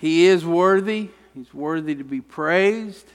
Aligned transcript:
He 0.00 0.24
is 0.24 0.46
worthy. 0.46 1.10
He's 1.34 1.52
worthy 1.52 1.94
to 1.94 2.04
be 2.04 2.22
praised, 2.22 3.06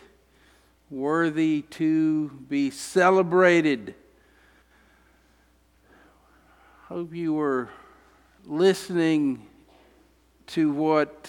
worthy 0.92 1.64
to 1.72 2.30
be 2.48 2.70
celebrated. 2.70 3.96
Hope 6.84 7.12
you 7.12 7.34
were 7.34 7.70
listening 8.46 9.48
to 10.46 10.72
what 10.72 11.28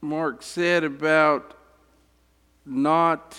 Mark 0.00 0.44
said 0.44 0.84
about 0.84 1.54
not 2.64 3.36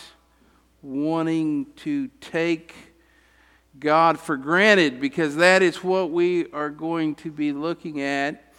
wanting 0.82 1.68
to 1.78 2.10
take 2.20 2.76
God 3.80 4.20
for 4.20 4.36
granted, 4.36 5.00
because 5.00 5.38
that 5.38 5.62
is 5.62 5.82
what 5.82 6.12
we 6.12 6.52
are 6.52 6.70
going 6.70 7.16
to 7.16 7.32
be 7.32 7.54
looking 7.54 8.02
at 8.02 8.54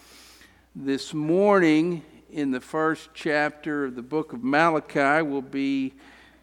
this 0.75 1.13
morning 1.13 2.03
in 2.33 2.51
the 2.51 2.61
first 2.61 3.11
chapter 3.15 3.87
of 3.87 3.97
the 3.97 4.03
book 4.03 4.33
of 4.33 4.45
Malachi. 4.45 5.23
Will 5.23 5.43
be 5.43 5.95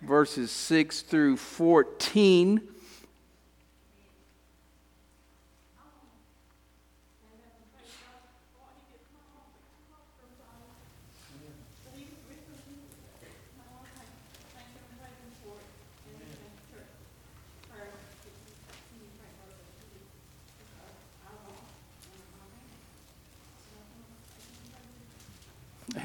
verses 0.02 0.52
6 0.52 1.02
through 1.02 1.38
14. 1.38 2.62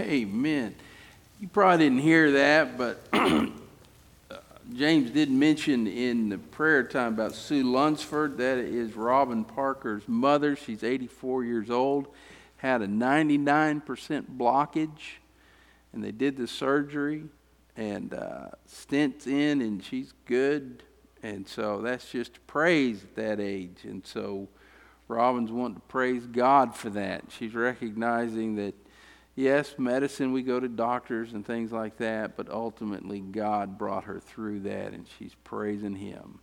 Amen. 0.01 0.74
You 1.41 1.48
probably 1.48 1.87
didn't 1.87 2.00
hear 2.00 2.33
that, 2.33 2.78
but 2.78 3.00
James 4.75 5.11
did 5.11 5.30
mention 5.30 5.86
in 5.86 6.28
the 6.30 6.39
prayer 6.39 6.83
time 6.83 7.14
about 7.14 7.34
Sue 7.34 7.70
Lunsford. 7.70 8.39
That 8.39 8.58
is 8.58 8.94
Robin 8.94 9.44
Parker's 9.44 10.05
mother. 10.06 10.56
She's 10.56 10.83
84 10.83 11.44
years 11.44 11.69
old, 11.69 12.08
had 12.56 12.81
a 12.81 12.86
99% 12.86 13.83
blockage, 14.39 14.89
and 15.92 16.03
they 16.03 16.12
did 16.12 16.36
the 16.36 16.47
surgery 16.47 17.25
and 17.77 18.14
uh, 18.14 18.48
stents 18.69 19.27
in, 19.27 19.61
and 19.61 19.84
she's 19.84 20.14
good. 20.27 20.83
And 21.22 21.47
so 21.47 21.83
that's 21.83 22.11
just 22.11 22.44
praise 22.47 23.03
at 23.03 23.14
that 23.16 23.41
age. 23.41 23.84
And 23.84 24.06
so 24.06 24.48
Robin's 25.09 25.50
wanting 25.50 25.77
to 25.77 25.81
praise 25.83 26.27
God 26.27 26.75
for 26.75 26.88
that. 26.91 27.25
She's 27.28 27.55
recognizing 27.55 28.56
that 28.56 28.75
yes, 29.34 29.75
medicine, 29.78 30.33
we 30.33 30.42
go 30.42 30.61
to 30.61 30.69
doctors 30.69 31.33
and 31.33 31.47
things 31.47 31.72
like 31.72 31.97
that, 31.98 32.36
but 32.36 32.50
ultimately 32.50 33.20
God 33.20 33.78
brought 33.78 34.05
her 34.05 34.20
through 34.20 34.61
that 34.61 34.92
and 34.92 35.06
she's 35.19 35.34
praising 35.44 35.97
Him. 35.97 36.41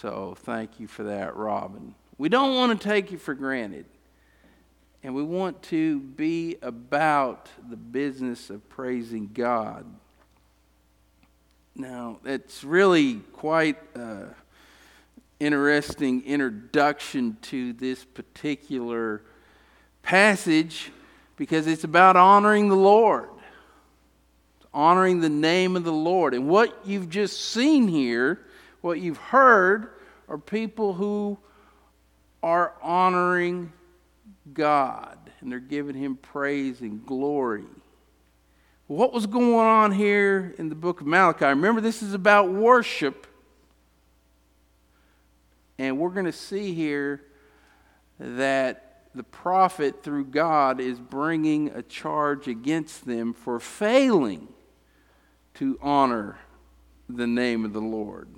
So 0.00 0.36
thank 0.40 0.80
you 0.80 0.86
for 0.86 1.04
that, 1.04 1.36
Robin. 1.36 1.94
We 2.18 2.28
don't 2.28 2.54
want 2.54 2.80
to 2.80 2.88
take 2.88 3.10
you 3.10 3.18
for 3.18 3.34
granted. 3.34 3.86
And 5.04 5.14
we 5.14 5.22
want 5.22 5.62
to 5.64 5.98
be 5.98 6.56
about 6.62 7.48
the 7.68 7.76
business 7.76 8.50
of 8.50 8.68
praising 8.68 9.30
God. 9.34 9.84
Now, 11.74 12.20
it's 12.24 12.62
really 12.62 13.16
quite 13.32 13.78
an 13.94 14.34
interesting 15.40 16.22
introduction 16.24 17.36
to 17.42 17.72
this 17.72 18.04
particular 18.04 19.22
passage 20.02 20.92
because 21.36 21.66
it's 21.66 21.84
about 21.84 22.16
honoring 22.16 22.68
the 22.68 22.76
Lord, 22.76 23.28
it's 24.56 24.66
honoring 24.72 25.20
the 25.20 25.28
name 25.28 25.76
of 25.76 25.84
the 25.84 25.92
Lord. 25.92 26.34
And 26.34 26.48
what 26.48 26.86
you've 26.86 27.10
just 27.10 27.50
seen 27.50 27.88
here, 27.88 28.40
what 28.80 29.00
you've 29.00 29.18
heard, 29.18 29.88
are 30.28 30.38
people 30.38 30.94
who 30.94 31.38
are 32.42 32.74
honoring 32.82 33.72
God 34.52 35.18
and 35.40 35.50
they're 35.50 35.60
giving 35.60 35.96
Him 35.96 36.16
praise 36.16 36.80
and 36.80 37.04
glory. 37.04 37.64
What 38.86 39.12
was 39.12 39.26
going 39.26 39.54
on 39.54 39.92
here 39.92 40.54
in 40.58 40.68
the 40.68 40.74
book 40.74 41.00
of 41.00 41.06
Malachi? 41.06 41.46
Remember, 41.46 41.80
this 41.80 42.02
is 42.02 42.14
about 42.14 42.50
worship. 42.50 43.26
And 45.78 45.98
we're 45.98 46.10
going 46.10 46.26
to 46.26 46.32
see 46.32 46.74
here 46.74 47.22
that 48.20 48.91
the 49.14 49.22
prophet, 49.22 50.02
through 50.02 50.26
God, 50.26 50.80
is 50.80 50.98
bringing 50.98 51.68
a 51.68 51.82
charge 51.82 52.48
against 52.48 53.06
them 53.06 53.34
for 53.34 53.60
failing 53.60 54.48
to 55.54 55.78
honor 55.82 56.38
the 57.08 57.26
name 57.26 57.64
of 57.64 57.72
the 57.72 57.80
Lord. 57.80 58.28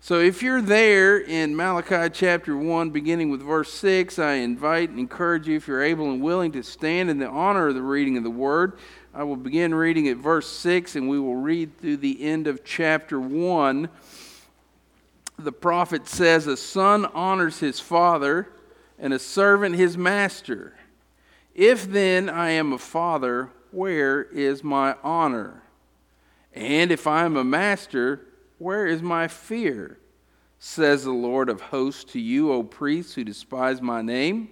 So, 0.00 0.20
if 0.20 0.42
you're 0.42 0.62
there 0.62 1.18
in 1.18 1.56
Malachi 1.56 2.10
chapter 2.12 2.56
1, 2.56 2.90
beginning 2.90 3.30
with 3.30 3.42
verse 3.42 3.72
6, 3.72 4.18
I 4.18 4.34
invite 4.34 4.90
and 4.90 4.98
encourage 4.98 5.48
you, 5.48 5.56
if 5.56 5.66
you're 5.66 5.82
able 5.82 6.10
and 6.10 6.22
willing, 6.22 6.52
to 6.52 6.62
stand 6.62 7.10
in 7.10 7.18
the 7.18 7.28
honor 7.28 7.68
of 7.68 7.74
the 7.74 7.82
reading 7.82 8.16
of 8.16 8.22
the 8.22 8.30
word. 8.30 8.78
I 9.14 9.24
will 9.24 9.36
begin 9.36 9.74
reading 9.74 10.06
at 10.08 10.18
verse 10.18 10.48
6, 10.48 10.96
and 10.96 11.08
we 11.08 11.18
will 11.18 11.36
read 11.36 11.78
through 11.78 11.96
the 11.96 12.22
end 12.22 12.46
of 12.46 12.62
chapter 12.62 13.18
1. 13.18 13.88
The 15.38 15.52
prophet 15.52 16.06
says, 16.06 16.46
A 16.46 16.56
son 16.56 17.06
honors 17.06 17.58
his 17.58 17.80
father 17.80 18.48
and 18.98 19.12
a 19.12 19.18
servant 19.18 19.76
his 19.76 19.96
master. 19.96 20.74
If 21.54 21.90
then 21.90 22.28
I 22.28 22.50
am 22.50 22.72
a 22.72 22.78
father, 22.78 23.50
where 23.70 24.22
is 24.22 24.64
my 24.64 24.96
honor? 25.02 25.62
And 26.52 26.90
if 26.90 27.06
I 27.06 27.24
am 27.24 27.36
a 27.36 27.44
master, 27.44 28.26
where 28.58 28.86
is 28.86 29.02
my 29.02 29.28
fear? 29.28 29.98
Says 30.58 31.04
the 31.04 31.12
Lord 31.12 31.48
of 31.48 31.60
hosts 31.60 32.12
to 32.12 32.20
you, 32.20 32.52
O 32.52 32.62
priests 32.62 33.14
who 33.14 33.24
despise 33.24 33.80
my 33.80 34.02
name. 34.02 34.48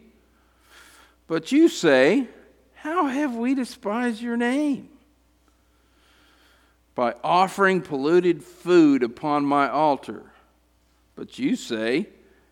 But 1.27 1.51
you 1.51 1.69
say, 1.69 2.29
How 2.75 3.07
have 3.07 3.35
we 3.35 3.55
despised 3.55 4.21
your 4.21 4.37
name? 4.37 4.89
By 6.95 7.15
offering 7.25 7.83
polluted 7.83 8.43
food 8.43 9.03
upon 9.03 9.45
my 9.45 9.69
altar. 9.69 10.23
But 11.17 11.39
you 11.39 11.57
say, 11.57 12.09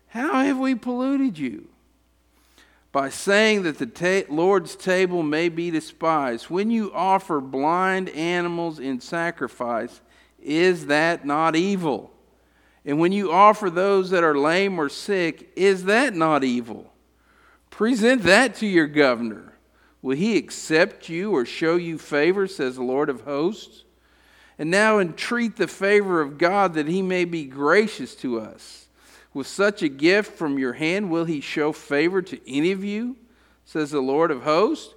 How 0.07 0.43
have 0.43 0.57
we 0.57 0.75
polluted 0.75 1.37
you? 1.37 1.69
By 2.95 3.09
saying 3.09 3.63
that 3.63 3.77
the 3.77 3.85
ta- 3.85 4.33
Lord's 4.33 4.73
table 4.73 5.21
may 5.21 5.49
be 5.49 5.69
despised. 5.69 6.45
When 6.45 6.71
you 6.71 6.93
offer 6.93 7.41
blind 7.41 8.07
animals 8.07 8.79
in 8.79 9.01
sacrifice, 9.01 9.99
is 10.41 10.85
that 10.85 11.25
not 11.25 11.57
evil? 11.57 12.13
And 12.85 12.97
when 12.97 13.11
you 13.11 13.33
offer 13.33 13.69
those 13.69 14.11
that 14.11 14.23
are 14.23 14.37
lame 14.37 14.79
or 14.79 14.87
sick, 14.87 15.51
is 15.57 15.83
that 15.83 16.15
not 16.15 16.45
evil? 16.45 16.93
Present 17.69 18.23
that 18.23 18.55
to 18.55 18.65
your 18.65 18.87
governor. 18.87 19.57
Will 20.01 20.15
he 20.15 20.37
accept 20.37 21.09
you 21.09 21.35
or 21.35 21.43
show 21.43 21.75
you 21.75 21.97
favor, 21.97 22.47
says 22.47 22.77
the 22.77 22.83
Lord 22.83 23.09
of 23.09 23.25
hosts? 23.25 23.83
And 24.57 24.71
now 24.71 24.99
entreat 24.99 25.57
the 25.57 25.67
favor 25.67 26.21
of 26.21 26.37
God 26.37 26.75
that 26.75 26.87
he 26.87 27.01
may 27.01 27.25
be 27.25 27.43
gracious 27.43 28.15
to 28.15 28.39
us. 28.39 28.84
With 29.35 29.47
such 29.47 29.83
a 29.83 29.89
gift 29.89 30.37
from 30.37 30.57
your 30.57 30.71
hand, 30.73 31.11
will 31.11 31.25
he 31.25 31.41
show 31.41 31.73
favor 31.73 32.21
to 32.21 32.39
any 32.49 32.71
of 32.71 32.85
you? 32.85 33.17
Says 33.65 33.91
the 33.91 33.99
Lord 33.99 34.31
of 34.31 34.43
hosts. 34.43 34.95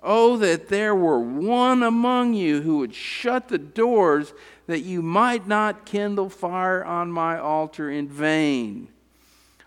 Oh, 0.00 0.36
that 0.36 0.68
there 0.68 0.94
were 0.94 1.18
one 1.18 1.82
among 1.82 2.34
you 2.34 2.62
who 2.62 2.78
would 2.78 2.94
shut 2.94 3.48
the 3.48 3.58
doors 3.58 4.32
that 4.68 4.82
you 4.82 5.02
might 5.02 5.48
not 5.48 5.86
kindle 5.86 6.28
fire 6.28 6.84
on 6.84 7.10
my 7.10 7.36
altar 7.36 7.90
in 7.90 8.08
vain. 8.08 8.90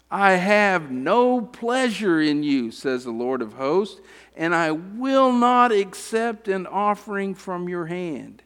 I 0.09 0.33
have 0.33 0.89
no 0.89 1.41
pleasure 1.41 2.21
in 2.21 2.43
you, 2.43 2.71
says 2.71 3.03
the 3.03 3.11
Lord 3.11 3.41
of 3.41 3.53
hosts, 3.53 3.99
and 4.37 4.55
I 4.55 4.71
will 4.71 5.33
not 5.33 5.73
accept 5.73 6.47
an 6.47 6.65
offering 6.65 7.35
from 7.35 7.67
your 7.67 7.87
hand. 7.87 8.42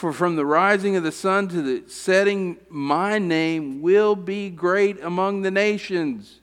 For 0.00 0.14
from 0.14 0.36
the 0.36 0.46
rising 0.46 0.96
of 0.96 1.02
the 1.02 1.12
sun 1.12 1.48
to 1.48 1.60
the 1.60 1.86
setting, 1.86 2.56
my 2.70 3.18
name 3.18 3.82
will 3.82 4.16
be 4.16 4.48
great 4.48 4.98
among 5.02 5.42
the 5.42 5.50
nations. 5.50 6.40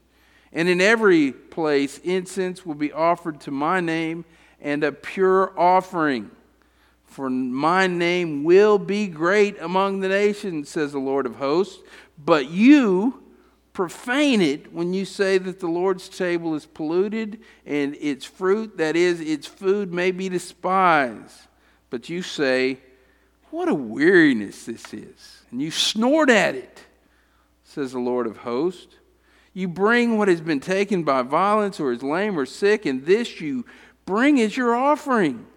And 0.53 0.69
in 0.69 0.79
every 0.79 1.31
place, 1.31 1.97
incense 2.03 2.67
will 2.67 2.75
be 2.75 2.93
offered 2.93 3.41
to 3.41 3.51
my 3.51 3.79
name 3.79 4.25
and 4.61 4.83
a 4.83 4.91
pure 4.91 5.59
offering. 5.59 6.29
For 7.05 7.31
my 7.31 7.87
name 7.87 8.43
will 8.43 8.77
be 8.77 9.07
great 9.07 9.59
among 9.59 10.01
the 10.01 10.09
nations, 10.09 10.69
says 10.69 10.91
the 10.91 10.99
Lord 10.99 11.25
of 11.25 11.37
hosts. 11.37 11.81
But 12.23 12.51
you 12.51 13.23
profane 13.73 14.39
it 14.41 14.71
when 14.71 14.93
you 14.93 15.03
say 15.03 15.39
that 15.39 15.59
the 15.59 15.67
Lord's 15.67 16.09
table 16.09 16.53
is 16.53 16.67
polluted 16.67 17.39
and 17.65 17.95
its 17.95 18.23
fruit, 18.23 18.77
that 18.77 18.95
is, 18.95 19.19
its 19.19 19.47
food, 19.47 19.91
may 19.91 20.11
be 20.11 20.29
despised. 20.29 21.47
But 21.89 22.07
you 22.07 22.21
say, 22.21 22.81
what 23.51 23.69
a 23.69 23.73
weariness 23.73 24.65
this 24.65 24.93
is. 24.93 25.41
And 25.51 25.61
you 25.61 25.71
snort 25.71 26.29
at 26.29 26.55
it, 26.55 26.79
says 27.63 27.93
the 27.93 27.99
Lord 27.99 28.27
of 28.27 28.37
hosts. 28.37 28.95
You 29.53 29.67
bring 29.67 30.17
what 30.17 30.27
has 30.27 30.41
been 30.41 30.59
taken 30.59 31.03
by 31.03 31.23
violence 31.23 31.79
or 31.79 31.91
is 31.91 32.03
lame 32.03 32.37
or 32.37 32.45
sick, 32.45 32.85
and 32.85 33.05
this 33.05 33.41
you 33.41 33.65
bring 34.05 34.39
as 34.39 34.55
your 34.55 34.75
offering. 34.75 35.47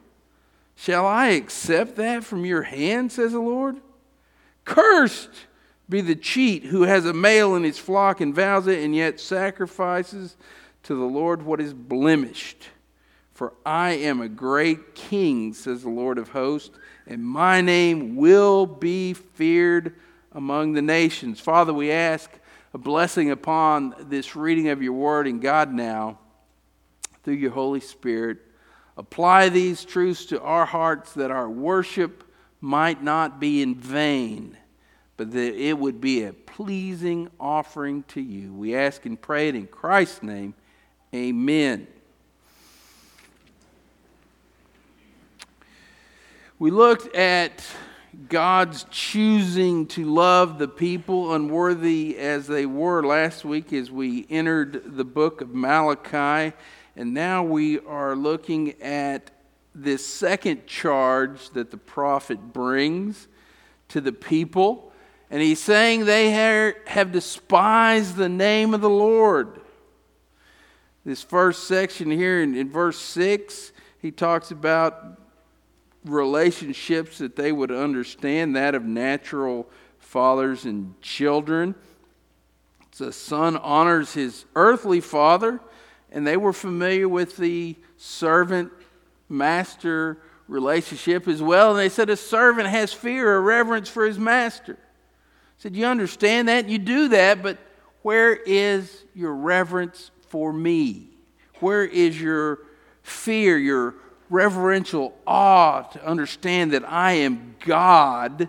Shall 0.74 1.06
I 1.06 1.28
accept 1.28 1.96
that 1.96 2.24
from 2.24 2.46
your 2.46 2.62
hand, 2.62 3.12
says 3.12 3.32
the 3.32 3.40
Lord? 3.40 3.76
Cursed 4.64 5.30
be 5.88 6.00
the 6.00 6.14
cheat 6.14 6.64
who 6.64 6.82
has 6.82 7.04
a 7.04 7.12
male 7.12 7.54
in 7.56 7.64
his 7.64 7.78
flock 7.78 8.20
and 8.20 8.34
vows 8.34 8.66
it, 8.66 8.82
and 8.82 8.94
yet 8.94 9.20
sacrifices 9.20 10.36
to 10.84 10.94
the 10.94 11.04
Lord 11.04 11.42
what 11.42 11.60
is 11.60 11.74
blemished. 11.74 12.68
For 13.40 13.54
I 13.64 13.92
am 13.92 14.20
a 14.20 14.28
great 14.28 14.94
king, 14.94 15.54
says 15.54 15.80
the 15.80 15.88
Lord 15.88 16.18
of 16.18 16.28
hosts, 16.28 16.76
and 17.06 17.24
my 17.24 17.62
name 17.62 18.16
will 18.16 18.66
be 18.66 19.14
feared 19.14 19.94
among 20.32 20.74
the 20.74 20.82
nations. 20.82 21.40
Father, 21.40 21.72
we 21.72 21.90
ask 21.90 22.30
a 22.74 22.76
blessing 22.76 23.30
upon 23.30 23.94
this 23.98 24.36
reading 24.36 24.68
of 24.68 24.82
your 24.82 24.92
word 24.92 25.26
and 25.26 25.40
God 25.40 25.72
now 25.72 26.18
through 27.22 27.36
your 27.36 27.52
Holy 27.52 27.80
Spirit. 27.80 28.40
Apply 28.98 29.48
these 29.48 29.86
truths 29.86 30.26
to 30.26 30.42
our 30.42 30.66
hearts 30.66 31.14
that 31.14 31.30
our 31.30 31.48
worship 31.48 32.22
might 32.60 33.02
not 33.02 33.40
be 33.40 33.62
in 33.62 33.74
vain, 33.74 34.54
but 35.16 35.30
that 35.30 35.54
it 35.54 35.78
would 35.78 35.98
be 35.98 36.24
a 36.24 36.34
pleasing 36.34 37.30
offering 37.40 38.02
to 38.08 38.20
you. 38.20 38.52
We 38.52 38.76
ask 38.76 39.06
and 39.06 39.18
pray 39.18 39.48
it 39.48 39.54
in 39.54 39.66
Christ's 39.66 40.22
name. 40.22 40.52
Amen. 41.14 41.86
We 46.60 46.70
looked 46.70 47.16
at 47.16 47.64
God's 48.28 48.84
choosing 48.90 49.86
to 49.86 50.04
love 50.04 50.58
the 50.58 50.68
people, 50.68 51.32
unworthy 51.32 52.18
as 52.18 52.46
they 52.46 52.66
were 52.66 53.02
last 53.02 53.46
week 53.46 53.72
as 53.72 53.90
we 53.90 54.26
entered 54.28 54.94
the 54.94 55.06
book 55.06 55.40
of 55.40 55.54
Malachi. 55.54 56.54
And 56.96 57.14
now 57.14 57.42
we 57.42 57.78
are 57.78 58.14
looking 58.14 58.74
at 58.82 59.30
this 59.74 60.04
second 60.04 60.66
charge 60.66 61.48
that 61.52 61.70
the 61.70 61.78
prophet 61.78 62.52
brings 62.52 63.26
to 63.88 64.02
the 64.02 64.12
people. 64.12 64.92
And 65.30 65.40
he's 65.40 65.60
saying 65.60 66.04
they 66.04 66.28
have 66.88 67.10
despised 67.10 68.16
the 68.16 68.28
name 68.28 68.74
of 68.74 68.82
the 68.82 68.90
Lord. 68.90 69.62
This 71.06 71.22
first 71.22 71.64
section 71.64 72.10
here 72.10 72.42
in, 72.42 72.54
in 72.54 72.68
verse 72.68 72.98
6, 72.98 73.72
he 74.02 74.10
talks 74.10 74.50
about 74.50 75.16
relationships 76.04 77.18
that 77.18 77.36
they 77.36 77.52
would 77.52 77.70
understand 77.70 78.56
that 78.56 78.74
of 78.74 78.84
natural 78.84 79.68
fathers 79.98 80.64
and 80.64 81.00
children. 81.00 81.74
The 82.96 83.12
son 83.12 83.56
honors 83.56 84.12
his 84.12 84.44
earthly 84.54 85.00
father, 85.00 85.60
and 86.10 86.26
they 86.26 86.36
were 86.36 86.52
familiar 86.52 87.08
with 87.08 87.36
the 87.36 87.76
servant 87.96 88.72
master 89.28 90.18
relationship 90.48 91.28
as 91.28 91.40
well. 91.40 91.70
And 91.70 91.78
they 91.78 91.88
said 91.88 92.10
a 92.10 92.16
servant 92.16 92.68
has 92.68 92.92
fear 92.92 93.32
or 93.32 93.40
reverence 93.40 93.88
for 93.88 94.04
his 94.04 94.18
master. 94.18 94.76
I 94.80 95.56
said, 95.58 95.76
You 95.76 95.86
understand 95.86 96.48
that? 96.48 96.68
You 96.68 96.78
do 96.78 97.08
that, 97.08 97.42
but 97.42 97.58
where 98.02 98.34
is 98.34 99.04
your 99.14 99.34
reverence 99.34 100.10
for 100.28 100.52
me? 100.52 101.08
Where 101.60 101.84
is 101.84 102.20
your 102.20 102.60
fear, 103.02 103.56
your 103.58 103.94
reverential 104.30 105.14
awe 105.26 105.82
to 105.82 106.06
understand 106.06 106.72
that 106.72 106.90
I 106.90 107.12
am 107.12 107.56
God, 107.66 108.48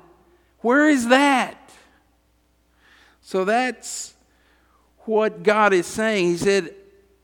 where 0.60 0.88
is 0.89 1.10
that? 1.10 1.57
So 3.22 3.44
that's 3.44 4.13
what 5.00 5.44
God 5.44 5.74
is 5.74 5.88
saying. 5.88 6.28
He 6.28 6.38
said, 6.38 6.74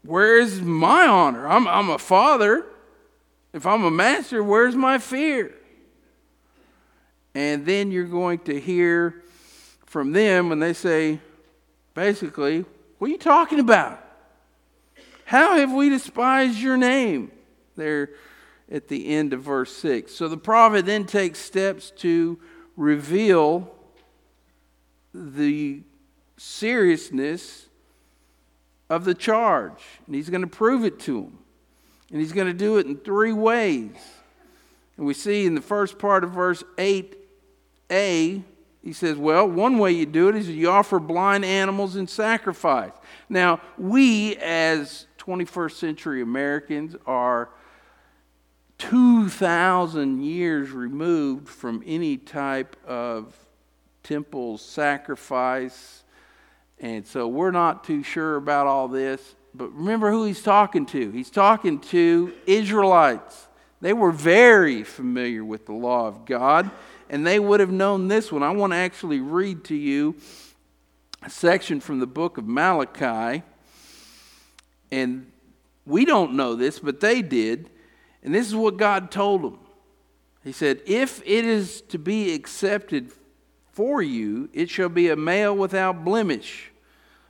Where 0.03 0.37
is 0.37 0.61
my 0.61 1.07
honor? 1.07 1.47
I'm, 1.47 1.67
I'm 1.67 1.89
a 1.89 1.97
father. 1.97 2.65
If 3.53 3.65
I'm 3.65 3.83
a 3.83 3.91
master, 3.91 4.43
where's 4.43 4.75
my 4.75 4.97
fear? 4.97 5.53
And 7.33 7.65
then 7.65 7.91
you're 7.91 8.05
going 8.05 8.39
to 8.39 8.59
hear 8.59 9.23
from 9.85 10.11
them 10.11 10.49
when 10.49 10.59
they 10.59 10.73
say, 10.73 11.19
basically, 11.93 12.65
what 12.97 13.07
are 13.07 13.11
you 13.11 13.17
talking 13.17 13.59
about? 13.59 14.03
How 15.25 15.57
have 15.57 15.71
we 15.71 15.89
despised 15.89 16.57
your 16.57 16.77
name? 16.77 17.31
They're 17.75 18.09
at 18.71 18.87
the 18.87 19.07
end 19.09 19.33
of 19.33 19.41
verse 19.41 19.75
6. 19.77 20.11
So 20.11 20.27
the 20.27 20.37
prophet 20.37 20.85
then 20.85 21.05
takes 21.05 21.39
steps 21.39 21.91
to 21.97 22.39
reveal 22.75 23.73
the 25.13 25.81
seriousness 26.37 27.67
of 28.89 29.05
the 29.05 29.13
charge. 29.13 29.83
And 30.05 30.15
he's 30.15 30.29
going 30.29 30.41
to 30.41 30.47
prove 30.47 30.83
it 30.85 30.99
to 31.01 31.23
him. 31.23 31.37
And 32.11 32.21
he's 32.21 32.31
going 32.31 32.47
to 32.47 32.53
do 32.53 32.77
it 32.77 32.85
in 32.85 32.97
three 32.97 33.33
ways. 33.33 33.95
And 34.95 35.05
we 35.05 35.13
see 35.13 35.45
in 35.45 35.55
the 35.55 35.61
first 35.61 35.99
part 35.99 36.23
of 36.23 36.31
verse 36.31 36.63
8a, 36.77 38.43
he 38.83 38.93
says, 38.93 39.17
Well, 39.17 39.47
one 39.49 39.77
way 39.77 39.91
you 39.91 40.05
do 40.05 40.29
it 40.29 40.35
is 40.35 40.49
you 40.49 40.69
offer 40.69 40.99
blind 40.99 41.43
animals 41.43 41.95
in 41.95 42.07
sacrifice. 42.07 42.93
Now, 43.27 43.59
we 43.77 44.37
as 44.37 45.07
21st 45.19 45.71
century 45.73 46.21
Americans 46.21 46.95
are 47.05 47.49
2,000 48.77 50.23
years 50.23 50.71
removed 50.71 51.49
from 51.49 51.83
any 51.85 52.17
type 52.17 52.75
of 52.85 53.35
temple 54.03 54.57
sacrifice. 54.57 56.03
And 56.79 57.05
so 57.05 57.27
we're 57.27 57.51
not 57.51 57.83
too 57.83 58.03
sure 58.03 58.35
about 58.35 58.67
all 58.67 58.87
this. 58.87 59.35
But 59.53 59.73
remember 59.73 60.11
who 60.11 60.25
he's 60.25 60.43
talking 60.43 60.85
to. 60.87 61.09
He's 61.11 61.31
talking 61.31 61.79
to 61.79 62.33
Israelites. 62.45 63.47
They 63.81 63.93
were 63.93 64.11
very 64.11 64.83
familiar 64.83 65.43
with 65.43 65.65
the 65.65 65.73
law 65.73 66.07
of 66.07 66.25
God, 66.25 66.69
and 67.09 67.25
they 67.25 67.39
would 67.39 67.59
have 67.59 67.71
known 67.71 68.07
this 68.07 68.31
one. 68.31 68.43
I 68.43 68.51
want 68.51 68.73
to 68.73 68.77
actually 68.77 69.19
read 69.19 69.63
to 69.65 69.75
you 69.75 70.15
a 71.23 71.29
section 71.29 71.79
from 71.79 71.99
the 71.99 72.07
book 72.07 72.37
of 72.37 72.47
Malachi. 72.47 73.43
And 74.91 75.31
we 75.85 76.05
don't 76.05 76.33
know 76.33 76.55
this, 76.55 76.79
but 76.79 76.99
they 76.99 77.21
did. 77.21 77.69
And 78.23 78.33
this 78.33 78.47
is 78.47 78.55
what 78.55 78.77
God 78.77 79.11
told 79.11 79.43
them. 79.43 79.59
He 80.43 80.51
said, 80.51 80.81
If 80.85 81.21
it 81.25 81.45
is 81.45 81.81
to 81.89 81.97
be 81.97 82.33
accepted 82.33 83.11
for 83.71 84.01
you, 84.01 84.49
it 84.53 84.69
shall 84.69 84.89
be 84.89 85.09
a 85.09 85.15
male 85.15 85.55
without 85.55 86.03
blemish 86.03 86.71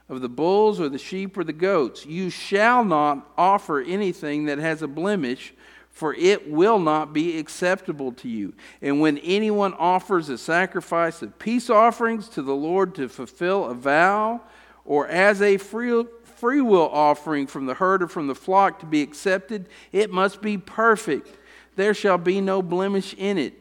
of 0.10 0.22
the 0.22 0.30
bulls 0.30 0.80
or 0.80 0.90
the 0.90 0.98
sheep 0.98 1.38
or 1.38 1.44
the 1.44 1.54
goats. 1.54 2.06
You 2.06 2.30
shall 2.30 2.86
not 2.86 3.28
offer 3.38 3.82
anything 3.82 4.46
that 4.46 4.58
has 4.58 4.82
a 4.82 4.88
blemish, 4.88 5.54
for 5.90 6.14
it 6.14 6.50
will 6.50 6.80
not 6.80 7.12
be 7.12 7.38
acceptable 7.38 8.12
to 8.14 8.30
you. 8.30 8.54
And 8.82 9.02
when 9.02 9.18
anyone 9.18 9.74
offers 9.74 10.30
a 10.30 10.38
sacrifice 10.38 11.22
of 11.22 11.38
peace 11.40 11.70
offerings 11.70 12.30
to 12.30 12.42
the 12.42 12.56
Lord 12.56 12.96
to 12.96 13.10
fulfill 13.10 13.66
a 13.66 13.74
vow, 13.74 14.42
or 14.86 15.08
as 15.08 15.42
a 15.42 15.58
free, 15.58 16.06
free 16.38 16.62
will 16.62 16.90
offering 16.90 17.48
from 17.48 17.66
the 17.66 17.74
herd 17.74 18.04
or 18.04 18.08
from 18.08 18.28
the 18.28 18.36
flock 18.36 18.80
to 18.80 18.86
be 18.86 19.02
accepted, 19.02 19.68
it 19.92 20.12
must 20.12 20.42
be 20.42 20.58
perfect. 20.58 21.38
There 21.76 21.94
shall 21.94 22.18
be 22.18 22.42
no 22.42 22.62
blemish 22.62 23.14
in 23.18 23.38
it. 23.38 23.54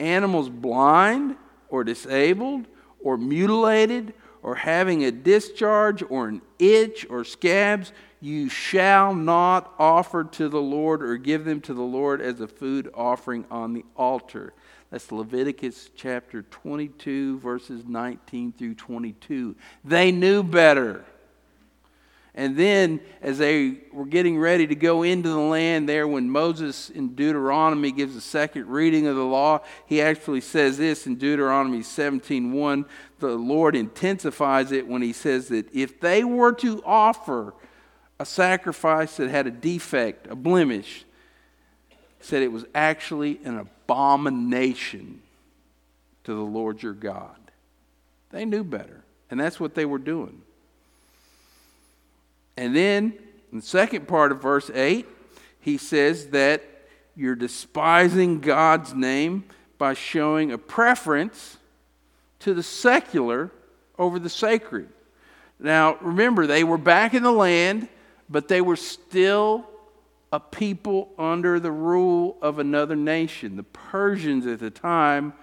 Animals 0.00 0.48
blind 0.48 1.36
or 1.68 1.84
disabled 1.84 2.66
or 3.00 3.16
mutilated 3.16 4.14
or 4.42 4.56
having 4.56 5.04
a 5.04 5.10
discharge 5.10 6.02
or 6.08 6.28
an 6.28 6.42
itch 6.58 7.06
or 7.08 7.24
scabs, 7.24 7.92
you 8.20 8.48
shall 8.48 9.14
not 9.14 9.72
offer 9.78 10.24
to 10.24 10.48
the 10.48 10.60
Lord 10.60 11.02
or 11.02 11.16
give 11.16 11.44
them 11.44 11.60
to 11.62 11.74
the 11.74 11.82
Lord 11.82 12.20
as 12.20 12.40
a 12.40 12.48
food 12.48 12.90
offering 12.94 13.44
on 13.50 13.72
the 13.72 13.84
altar. 13.96 14.52
That's 14.90 15.10
Leviticus 15.10 15.90
chapter 15.96 16.42
22, 16.42 17.38
verses 17.38 17.84
19 17.86 18.52
through 18.52 18.74
22. 18.74 19.56
They 19.84 20.12
knew 20.12 20.42
better. 20.42 21.04
And 22.34 22.56
then, 22.56 23.00
as 23.20 23.36
they 23.36 23.80
were 23.92 24.06
getting 24.06 24.38
ready 24.38 24.66
to 24.66 24.74
go 24.74 25.02
into 25.02 25.28
the 25.28 25.38
land 25.38 25.86
there, 25.86 26.08
when 26.08 26.30
Moses 26.30 26.88
in 26.88 27.14
Deuteronomy 27.14 27.92
gives 27.92 28.16
a 28.16 28.22
second 28.22 28.68
reading 28.68 29.06
of 29.06 29.16
the 29.16 29.24
law, 29.24 29.60
he 29.84 30.00
actually 30.00 30.40
says 30.40 30.78
this 30.78 31.06
in 31.06 31.16
Deuteronomy 31.16 31.82
17:1. 31.82 32.86
The 33.18 33.36
Lord 33.36 33.76
intensifies 33.76 34.72
it 34.72 34.88
when 34.88 35.02
he 35.02 35.12
says 35.12 35.48
that 35.48 35.68
if 35.74 36.00
they 36.00 36.24
were 36.24 36.52
to 36.54 36.82
offer 36.86 37.52
a 38.18 38.24
sacrifice 38.24 39.18
that 39.18 39.28
had 39.28 39.46
a 39.46 39.50
defect, 39.50 40.26
a 40.28 40.34
blemish, 40.34 41.04
said 42.20 42.42
it 42.42 42.52
was 42.52 42.64
actually 42.74 43.40
an 43.44 43.58
abomination 43.58 45.20
to 46.24 46.32
the 46.32 46.40
Lord 46.40 46.82
your 46.82 46.94
God. 46.94 47.36
They 48.30 48.46
knew 48.46 48.64
better, 48.64 49.04
and 49.30 49.38
that's 49.38 49.60
what 49.60 49.74
they 49.74 49.84
were 49.84 49.98
doing. 49.98 50.40
And 52.56 52.74
then 52.74 53.14
in 53.50 53.58
the 53.58 53.66
second 53.66 54.08
part 54.08 54.32
of 54.32 54.42
verse 54.42 54.70
8, 54.72 55.06
he 55.60 55.78
says 55.78 56.28
that 56.28 56.62
you're 57.14 57.34
despising 57.34 58.40
God's 58.40 58.94
name 58.94 59.44
by 59.78 59.94
showing 59.94 60.52
a 60.52 60.58
preference 60.58 61.58
to 62.40 62.54
the 62.54 62.62
secular 62.62 63.50
over 63.98 64.18
the 64.18 64.30
sacred. 64.30 64.88
Now, 65.58 65.96
remember, 66.00 66.46
they 66.46 66.64
were 66.64 66.78
back 66.78 67.14
in 67.14 67.22
the 67.22 67.32
land, 67.32 67.88
but 68.28 68.48
they 68.48 68.60
were 68.60 68.76
still 68.76 69.66
a 70.32 70.40
people 70.40 71.12
under 71.18 71.60
the 71.60 71.70
rule 71.70 72.38
of 72.40 72.58
another 72.58 72.96
nation. 72.96 73.56
The 73.56 73.62
Persians 73.62 74.46
at 74.46 74.58
the 74.58 74.70
time 74.70 75.34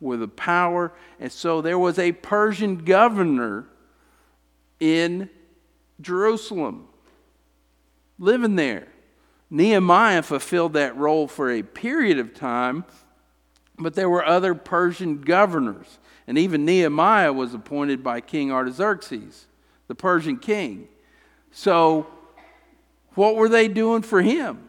were 0.00 0.16
the 0.16 0.28
power, 0.28 0.92
and 1.18 1.32
so 1.32 1.60
there 1.60 1.78
was 1.78 1.98
a 1.98 2.12
Persian 2.12 2.84
governor 2.84 3.66
in 4.78 5.28
Jerusalem 6.00 6.88
living 8.18 8.56
there. 8.56 8.88
Nehemiah 9.50 10.22
fulfilled 10.22 10.72
that 10.72 10.96
role 10.96 11.28
for 11.28 11.50
a 11.50 11.62
period 11.62 12.18
of 12.18 12.34
time, 12.34 12.84
but 13.78 13.94
there 13.94 14.10
were 14.10 14.24
other 14.24 14.54
Persian 14.54 15.20
governors. 15.20 15.98
And 16.26 16.36
even 16.36 16.64
Nehemiah 16.64 17.32
was 17.32 17.54
appointed 17.54 18.02
by 18.02 18.20
King 18.20 18.50
Artaxerxes, 18.50 19.46
the 19.86 19.94
Persian 19.94 20.38
king. 20.38 20.88
So, 21.52 22.08
what 23.14 23.36
were 23.36 23.48
they 23.48 23.68
doing 23.68 24.02
for 24.02 24.20
him? 24.20 24.68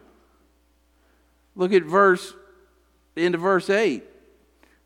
Look 1.56 1.72
at 1.72 1.82
verse, 1.82 2.34
into 3.16 3.38
verse 3.38 3.68
8. 3.68 4.04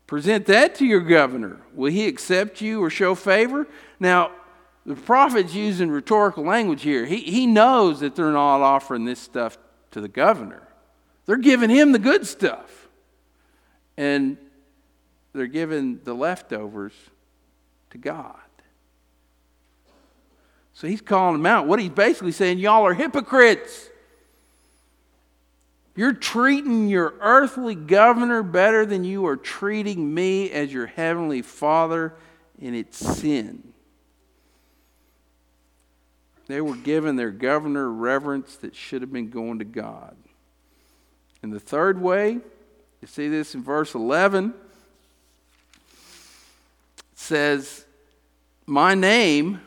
Present 0.07 0.47
that 0.47 0.75
to 0.75 0.85
your 0.85 1.01
governor. 1.01 1.61
Will 1.73 1.91
he 1.91 2.07
accept 2.07 2.61
you 2.61 2.83
or 2.83 2.89
show 2.89 3.13
favor? 3.15 3.67
Now, 3.99 4.31
the 4.85 4.95
prophet's 4.95 5.55
using 5.55 5.89
rhetorical 5.89 6.43
language 6.43 6.81
here. 6.81 7.05
He, 7.05 7.17
he 7.17 7.47
knows 7.47 8.01
that 8.01 8.15
they're 8.15 8.31
not 8.31 8.61
offering 8.61 9.05
this 9.05 9.19
stuff 9.19 9.57
to 9.91 10.01
the 10.01 10.07
governor, 10.07 10.67
they're 11.25 11.37
giving 11.37 11.69
him 11.69 11.91
the 11.91 11.99
good 11.99 12.25
stuff. 12.27 12.87
And 13.95 14.37
they're 15.33 15.45
giving 15.45 15.99
the 16.03 16.13
leftovers 16.15 16.93
to 17.91 17.97
God. 17.97 18.35
So 20.73 20.87
he's 20.87 21.01
calling 21.01 21.35
them 21.35 21.45
out. 21.45 21.67
What 21.67 21.79
he's 21.79 21.89
basically 21.89 22.31
saying, 22.31 22.57
y'all 22.57 22.85
are 22.85 22.93
hypocrites. 22.93 23.89
You're 25.95 26.13
treating 26.13 26.87
your 26.87 27.13
earthly 27.19 27.75
governor 27.75 28.41
better 28.41 28.83
than 28.83 29.03
you 29.03 29.27
are 29.27 29.37
treating 29.37 30.11
me 30.11 30.49
as 30.49 30.73
your 30.73 30.87
heavenly 30.87 31.43
father, 31.43 32.15
and 32.59 32.75
it's 32.75 32.97
sin. 32.97 33.72
They 36.47 36.61
were 36.61 36.75
giving 36.75 37.15
their 37.15 37.31
governor 37.31 37.89
reverence 37.89 38.57
that 38.57 38.75
should 38.75 39.01
have 39.01 39.13
been 39.13 39.29
going 39.29 39.59
to 39.59 39.65
God. 39.65 40.15
And 41.41 41.51
the 41.51 41.59
third 41.59 42.01
way, 42.01 42.39
you 43.01 43.07
see 43.07 43.27
this 43.27 43.55
in 43.55 43.63
verse 43.63 43.95
11, 43.95 44.53
says, 47.15 47.85
My 48.65 48.95
name 48.95 49.61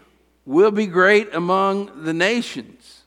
will 0.44 0.70
be 0.70 0.86
great 0.86 1.34
among 1.34 2.04
the 2.04 2.14
nations. 2.14 3.02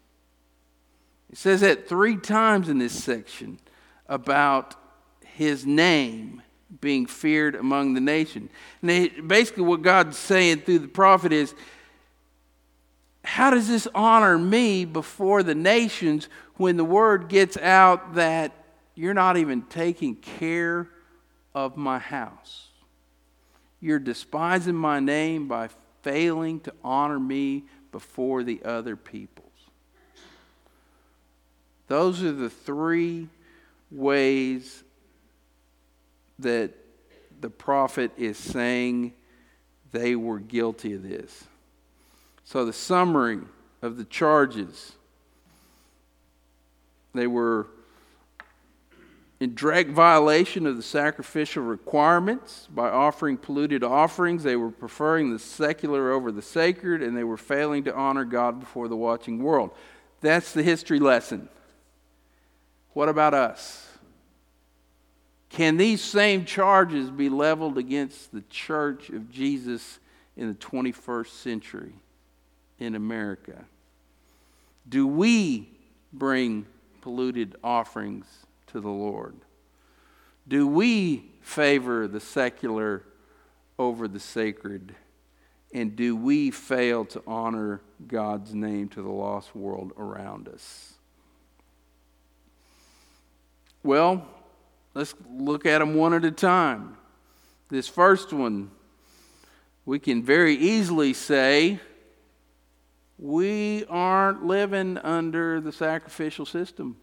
It 1.31 1.37
says 1.37 1.61
that 1.61 1.87
three 1.87 2.17
times 2.17 2.69
in 2.69 2.79
this 2.79 3.03
section 3.03 3.59
about 4.07 4.75
his 5.23 5.65
name 5.65 6.41
being 6.81 7.05
feared 7.05 7.55
among 7.55 7.93
the 7.93 8.01
nation. 8.01 8.49
And 8.81 9.27
basically, 9.27 9.63
what 9.63 9.81
God's 9.81 10.17
saying 10.17 10.61
through 10.61 10.79
the 10.79 10.87
prophet 10.87 11.31
is, 11.31 11.53
how 13.29 13.51
does 13.51 13.67
this 13.67 13.87
honor 13.93 14.39
me 14.39 14.85
before 14.85 15.43
the 15.43 15.53
nations 15.53 16.27
when 16.55 16.77
the 16.77 16.83
word 16.83 17.29
gets 17.29 17.57
out 17.57 18.15
that 18.15 18.51
you're 18.95 19.13
not 19.13 19.37
even 19.37 19.61
taking 19.61 20.15
care 20.15 20.89
of 21.53 21.77
my 21.77 21.99
house? 21.99 22.69
You're 23.79 23.99
despising 23.99 24.73
my 24.73 24.99
name 24.99 25.47
by 25.47 25.69
failing 26.01 26.59
to 26.61 26.73
honor 26.83 27.19
me 27.19 27.65
before 27.91 28.41
the 28.41 28.63
other 28.65 28.95
peoples. 28.95 29.45
Those 31.87 32.23
are 32.23 32.31
the 32.31 32.49
three 32.49 33.27
ways 33.91 34.83
that 36.39 36.71
the 37.39 37.51
prophet 37.51 38.11
is 38.17 38.39
saying 38.39 39.13
they 39.91 40.15
were 40.15 40.39
guilty 40.39 40.93
of 40.93 41.03
this. 41.03 41.43
So, 42.49 42.65
the 42.65 42.73
summary 42.73 43.41
of 43.83 43.97
the 43.97 44.05
charges 44.05 44.93
they 47.13 47.27
were 47.27 47.67
in 49.39 49.53
direct 49.53 49.91
violation 49.91 50.65
of 50.65 50.75
the 50.75 50.81
sacrificial 50.81 51.61
requirements 51.61 52.67
by 52.71 52.89
offering 52.89 53.37
polluted 53.37 53.83
offerings. 53.83 54.41
They 54.41 54.55
were 54.55 54.71
preferring 54.71 55.31
the 55.31 55.37
secular 55.37 56.11
over 56.11 56.31
the 56.31 56.41
sacred, 56.41 57.03
and 57.03 57.15
they 57.15 57.23
were 57.23 57.37
failing 57.37 57.83
to 57.83 57.95
honor 57.95 58.25
God 58.25 58.59
before 58.59 58.87
the 58.87 58.97
watching 58.97 59.43
world. 59.43 59.69
That's 60.21 60.51
the 60.51 60.63
history 60.63 60.97
lesson. 60.97 61.49
What 62.93 63.09
about 63.09 63.35
us? 63.35 63.87
Can 65.49 65.77
these 65.77 66.03
same 66.03 66.45
charges 66.45 67.11
be 67.11 67.29
leveled 67.29 67.77
against 67.77 68.31
the 68.31 68.41
church 68.49 69.11
of 69.11 69.29
Jesus 69.29 69.99
in 70.35 70.47
the 70.47 70.55
21st 70.55 71.27
century? 71.27 71.93
In 72.79 72.95
America? 72.95 73.65
Do 74.87 75.05
we 75.05 75.69
bring 76.11 76.65
polluted 77.01 77.55
offerings 77.63 78.25
to 78.67 78.79
the 78.79 78.89
Lord? 78.89 79.35
Do 80.47 80.67
we 80.67 81.25
favor 81.41 82.07
the 82.07 82.19
secular 82.19 83.03
over 83.77 84.07
the 84.07 84.19
sacred? 84.19 84.95
And 85.73 85.95
do 85.95 86.15
we 86.15 86.49
fail 86.49 87.05
to 87.05 87.21
honor 87.27 87.81
God's 88.07 88.55
name 88.55 88.89
to 88.89 89.01
the 89.01 89.09
lost 89.09 89.55
world 89.55 89.93
around 89.97 90.47
us? 90.47 90.93
Well, 93.83 94.25
let's 94.93 95.13
look 95.31 95.65
at 95.65 95.79
them 95.79 95.93
one 95.93 96.13
at 96.13 96.25
a 96.25 96.31
time. 96.31 96.97
This 97.69 97.87
first 97.87 98.33
one, 98.33 98.71
we 99.85 99.99
can 99.99 100.23
very 100.23 100.55
easily 100.55 101.13
say 101.13 101.79
we 103.19 103.83
aren't 103.89 104.45
living 104.45 104.97
under 104.97 105.59
the 105.59 105.71
sacrificial 105.71 106.45
system. 106.45 106.95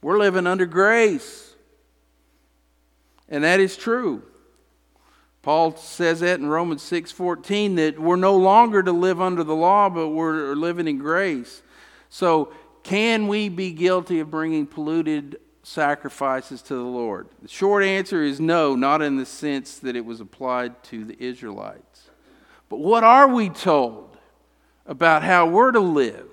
We're 0.00 0.18
living 0.18 0.46
under 0.46 0.66
grace. 0.66 1.54
And 3.28 3.42
that 3.42 3.58
is 3.58 3.76
true. 3.76 4.22
Paul 5.42 5.76
says 5.76 6.20
that 6.20 6.38
in 6.40 6.46
Romans 6.46 6.82
6:14 6.82 7.76
that 7.76 7.98
we're 7.98 8.16
no 8.16 8.36
longer 8.36 8.82
to 8.82 8.92
live 8.92 9.20
under 9.20 9.42
the 9.42 9.54
law 9.54 9.88
but 9.88 10.08
we're 10.08 10.54
living 10.54 10.86
in 10.86 10.98
grace. 10.98 11.62
So, 12.08 12.52
can 12.82 13.28
we 13.28 13.48
be 13.48 13.72
guilty 13.72 14.20
of 14.20 14.30
bringing 14.30 14.66
polluted 14.66 15.40
sacrifices 15.62 16.62
to 16.62 16.74
the 16.74 16.80
Lord? 16.80 17.28
The 17.42 17.48
short 17.48 17.84
answer 17.84 18.22
is 18.22 18.40
no, 18.40 18.74
not 18.76 19.02
in 19.02 19.16
the 19.16 19.26
sense 19.26 19.78
that 19.80 19.96
it 19.96 20.04
was 20.04 20.20
applied 20.20 20.82
to 20.84 21.04
the 21.04 21.16
Israelites. 21.22 22.08
But 22.68 22.78
what 22.78 23.04
are 23.04 23.28
we 23.28 23.50
told? 23.50 24.07
About 24.88 25.22
how 25.22 25.46
we're 25.46 25.70
to 25.70 25.80
live. 25.80 26.26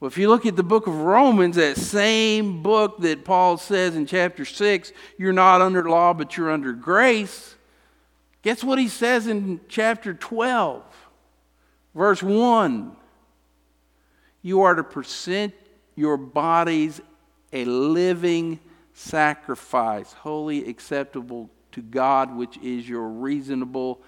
Well, 0.00 0.06
if 0.06 0.16
you 0.16 0.28
look 0.28 0.46
at 0.46 0.54
the 0.54 0.62
book 0.62 0.86
of 0.86 0.94
Romans, 1.00 1.56
that 1.56 1.76
same 1.76 2.62
book 2.62 3.00
that 3.00 3.24
Paul 3.24 3.58
says 3.58 3.96
in 3.96 4.06
chapter 4.06 4.44
6, 4.44 4.92
you're 5.18 5.32
not 5.32 5.60
under 5.60 5.90
law, 5.90 6.14
but 6.14 6.36
you're 6.36 6.52
under 6.52 6.72
grace. 6.72 7.56
Guess 8.42 8.62
what 8.62 8.78
he 8.78 8.86
says 8.86 9.26
in 9.26 9.60
chapter 9.68 10.14
12, 10.14 10.84
verse 11.96 12.22
1? 12.22 12.96
You 14.42 14.62
are 14.62 14.76
to 14.76 14.84
present 14.84 15.52
your 15.96 16.16
bodies 16.16 17.00
a 17.52 17.64
living 17.64 18.60
sacrifice, 18.94 20.12
holy, 20.12 20.68
acceptable 20.68 21.50
to 21.72 21.82
God, 21.82 22.36
which 22.36 22.56
is 22.58 22.88
your 22.88 23.08
reasonable 23.08 24.00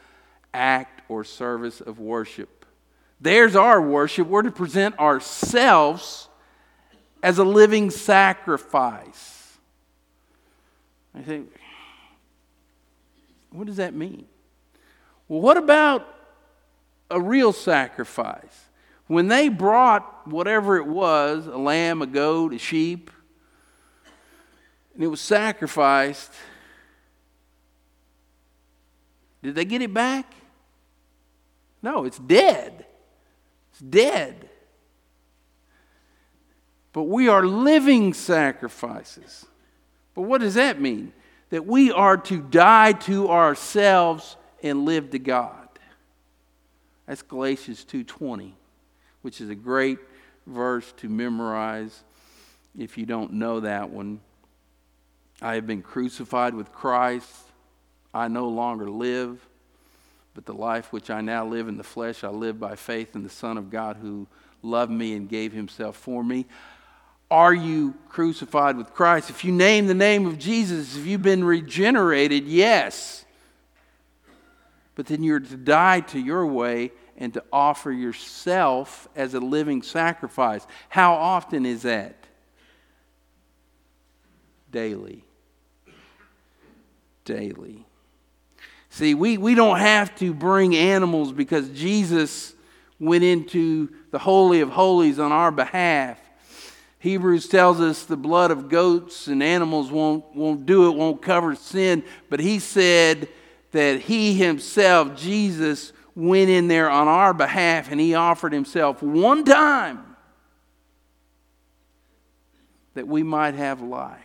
act 0.55 1.03
or 1.09 1.25
service 1.25 1.81
of 1.81 1.99
worship. 1.99 2.60
There's 3.21 3.55
our 3.55 3.81
worship. 3.83 4.27
We're 4.27 4.43
to 4.43 4.51
present 4.51 4.99
ourselves 4.99 6.29
as 7.23 7.39
a 7.39 7.45
living 7.45 7.91
sacrifice. 7.91 9.59
I 11.15 11.21
think, 11.21 11.51
what 13.51 13.67
does 13.67 13.77
that 13.77 13.95
mean? 13.95 14.25
Well, 15.29 15.41
what 15.41 15.59
about 15.59 16.07
a 17.11 17.21
real 17.21 17.53
sacrifice? 17.53 18.69
When 19.07 19.29
they 19.29 19.49
brought 19.49 20.27
whatever 20.27 20.77
it 20.77 20.87
was 20.87 21.47
a 21.47 21.59
lamb, 21.59 22.01
a 22.01 22.07
goat, 22.07 22.55
a 22.55 22.59
sheep 22.59 23.11
and 24.95 25.03
it 25.03 25.09
was 25.09 25.21
sacrificed, 25.21 26.33
did 29.43 29.55
they 29.55 29.65
get 29.65 29.83
it 29.83 29.93
back? 29.93 30.33
No, 31.83 32.05
it's 32.05 32.19
dead 32.19 32.87
dead. 33.81 34.49
But 36.93 37.05
we 37.05 37.29
are 37.29 37.45
living 37.45 38.15
sacrifices. 38.15 39.47
But 40.15 40.23
what 40.23 40.41
does 40.41 40.55
that 40.55 40.81
mean? 40.81 41.13
That 41.51 41.67
we 41.67 41.91
are 41.93 42.17
to 42.17 42.41
die 42.41 42.93
to 42.93 43.29
ourselves 43.29 44.37
and 44.63 44.85
live 44.85 45.11
to 45.11 45.19
God. 45.19 45.69
That's 47.07 47.23
Galatians 47.23 47.85
2:20, 47.85 48.55
which 49.23 49.41
is 49.41 49.51
a 49.51 49.55
great 49.55 49.99
verse 50.47 50.93
to 50.99 51.09
memorize 51.09 52.05
if 52.79 52.97
you 52.97 53.07
don't 53.07 53.33
know 53.33 53.61
that 53.61 53.91
one. 53.91 54.21
I 55.43 55.55
have 55.55 55.67
been 55.67 55.83
crucified 55.83 56.55
with 56.55 56.73
Christ. 56.73 57.35
I 58.13 58.29
no 58.29 58.49
longer 58.49 58.89
live, 58.89 59.49
but 60.35 60.47
the 60.47 60.55
life 60.55 60.93
which 60.93 61.11
I 61.11 61.21
now 61.21 61.45
live 61.47 61.69
in 61.69 61.77
the 61.77 61.85
flesh, 61.85 62.25
I 62.25 62.29
live 62.29 62.59
by 62.61 62.77
faith 62.77 63.15
in 63.15 63.23
the 63.23 63.31
Son 63.31 63.59
of 63.59 63.71
God 63.71 63.97
who 63.97 64.27
loved 64.63 64.93
me 64.93 65.15
and 65.15 65.29
gave 65.29 65.53
himself 65.53 65.97
for 65.97 66.23
me. 66.23 66.47
Are 67.31 67.55
you 67.55 67.95
crucified 68.09 68.77
with 68.77 68.93
Christ? 68.93 69.31
If 69.31 69.45
you 69.45 69.53
name 69.53 69.87
the 69.87 69.95
name 69.95 70.27
of 70.27 70.39
Jesus, 70.39 70.97
have 70.97 71.07
you've 71.07 71.23
been 71.23 71.45
regenerated, 71.45 72.47
yes. 72.47 73.25
But 74.97 75.07
then 75.07 75.23
you're 75.23 75.41
to 75.41 75.57
die 75.57 76.01
to 76.01 76.19
your 76.19 76.47
way 76.47 76.93
and 77.17 77.33
to 77.35 77.45
offer 77.53 77.93
yourself 77.93 79.09
as 79.15 79.35
a 79.35 79.41
living 79.41 79.83
sacrifice. 79.83 80.67
How 80.89 81.15
often 81.15 81.67
is 81.67 81.83
that? 81.83 82.17
Daily. 84.73 85.25
Daily. 87.25 87.87
See, 88.91 89.15
we, 89.15 89.39
we 89.39 89.55
don't 89.55 89.79
have 89.79 90.15
to 90.17 90.35
bring 90.35 90.75
animals 90.77 91.33
because 91.33 91.69
Jesus 91.71 92.53
went 92.99 93.25
into 93.25 93.89
the 94.11 94.19
Holy 94.19 94.61
of 94.61 94.71
Holies 94.71 95.19
on 95.19 95.33
our 95.33 95.53
behalf. 95.53 96.19
Hebrews 96.99 97.49
tells 97.49 97.81
us 97.81 98.05
the 98.05 98.17
blood 98.17 98.51
of 98.51 98.69
goats 98.69 99.29
and 99.29 99.43
animals 99.43 99.91
won't, 99.91 100.25
won't 100.35 100.67
do 100.67 100.89
it, 100.89 100.97
won't 100.97 101.23
cover 101.23 101.55
sin. 101.55 102.03
But 102.29 102.41
he 102.41 102.59
said 102.59 103.29
that 103.71 104.01
he 104.01 104.35
himself, 104.35 105.17
Jesus, 105.17 105.93
went 106.17 106.51
in 106.51 106.69
there 106.69 106.91
on 106.91 107.09
our 107.09 107.33
behalf 107.33 107.91
and 107.91 108.01
he 108.01 108.15
offered 108.15 108.53
himself 108.53 109.03
one 109.03 109.45
time 109.45 110.05
that 112.95 113.07
we 113.07 113.23
might 113.23 113.55
have 113.55 113.81
life 113.81 114.19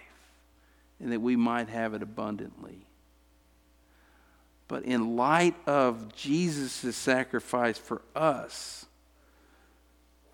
and 0.99 1.11
that 1.11 1.21
we 1.21 1.35
might 1.35 1.69
have 1.69 1.93
it 1.93 2.01
abundantly. 2.01 2.84
But 4.67 4.83
in 4.83 5.15
light 5.15 5.55
of 5.67 6.15
Jesus' 6.15 6.95
sacrifice 6.95 7.77
for 7.77 8.01
us, 8.15 8.85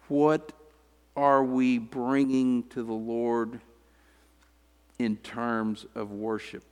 what 0.07 0.53
are 1.15 1.43
we 1.43 1.77
bringing 1.77 2.63
to 2.69 2.83
the 2.83 2.93
Lord 2.93 3.59
in 4.97 5.17
terms 5.17 5.85
of 5.95 6.11
worship? 6.11 6.63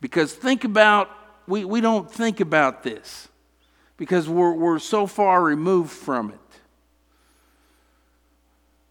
Because 0.00 0.32
think 0.32 0.64
about, 0.64 1.10
we, 1.46 1.64
we 1.64 1.80
don't 1.80 2.10
think 2.10 2.40
about 2.40 2.82
this 2.84 3.28
because 3.96 4.28
we're, 4.28 4.52
we're 4.52 4.78
so 4.78 5.06
far 5.06 5.42
removed 5.42 5.90
from 5.90 6.30
it. 6.30 6.38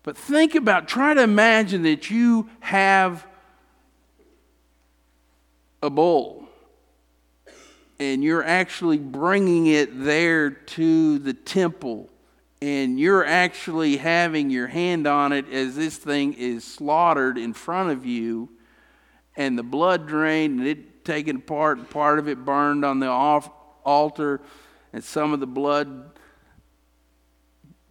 But 0.04 0.18
think 0.18 0.56
about, 0.56 0.88
try 0.88 1.14
to 1.14 1.22
imagine 1.22 1.84
that 1.84 2.10
you 2.10 2.50
have 2.60 3.26
a 5.82 5.90
bowl 5.90 6.49
and 8.00 8.24
you're 8.24 8.44
actually 8.44 8.98
bringing 8.98 9.68
it 9.68 10.04
there 10.04 10.50
to 10.50 11.20
the 11.20 11.34
temple 11.34 12.10
and 12.62 13.00
you're 13.00 13.26
actually 13.26 13.98
having 13.98 14.50
your 14.50 14.68
hand 14.68 15.08
on 15.08 15.32
it 15.32 15.50
as 15.52 15.76
this 15.76 15.96
thing 15.96 16.34
is 16.34 16.64
slaughtered 16.64 17.38
in 17.38 17.54
front 17.54 17.90
of 17.90 18.06
you, 18.06 18.50
and 19.38 19.58
the 19.58 19.64
blood 19.64 20.08
drained 20.08 20.60
and 20.60 20.68
it 20.68 21.06
taken 21.06 21.38
apart, 21.38 21.78
and 21.78 21.90
part 21.90 22.20
of 22.20 22.28
it 22.28 22.44
burned 22.44 22.84
on 22.84 23.00
the 23.00 23.10
altar, 23.10 24.42
and 24.92 25.04
some 25.04 25.32
of 25.32 25.40
the 25.40 25.48
blood 25.48 26.12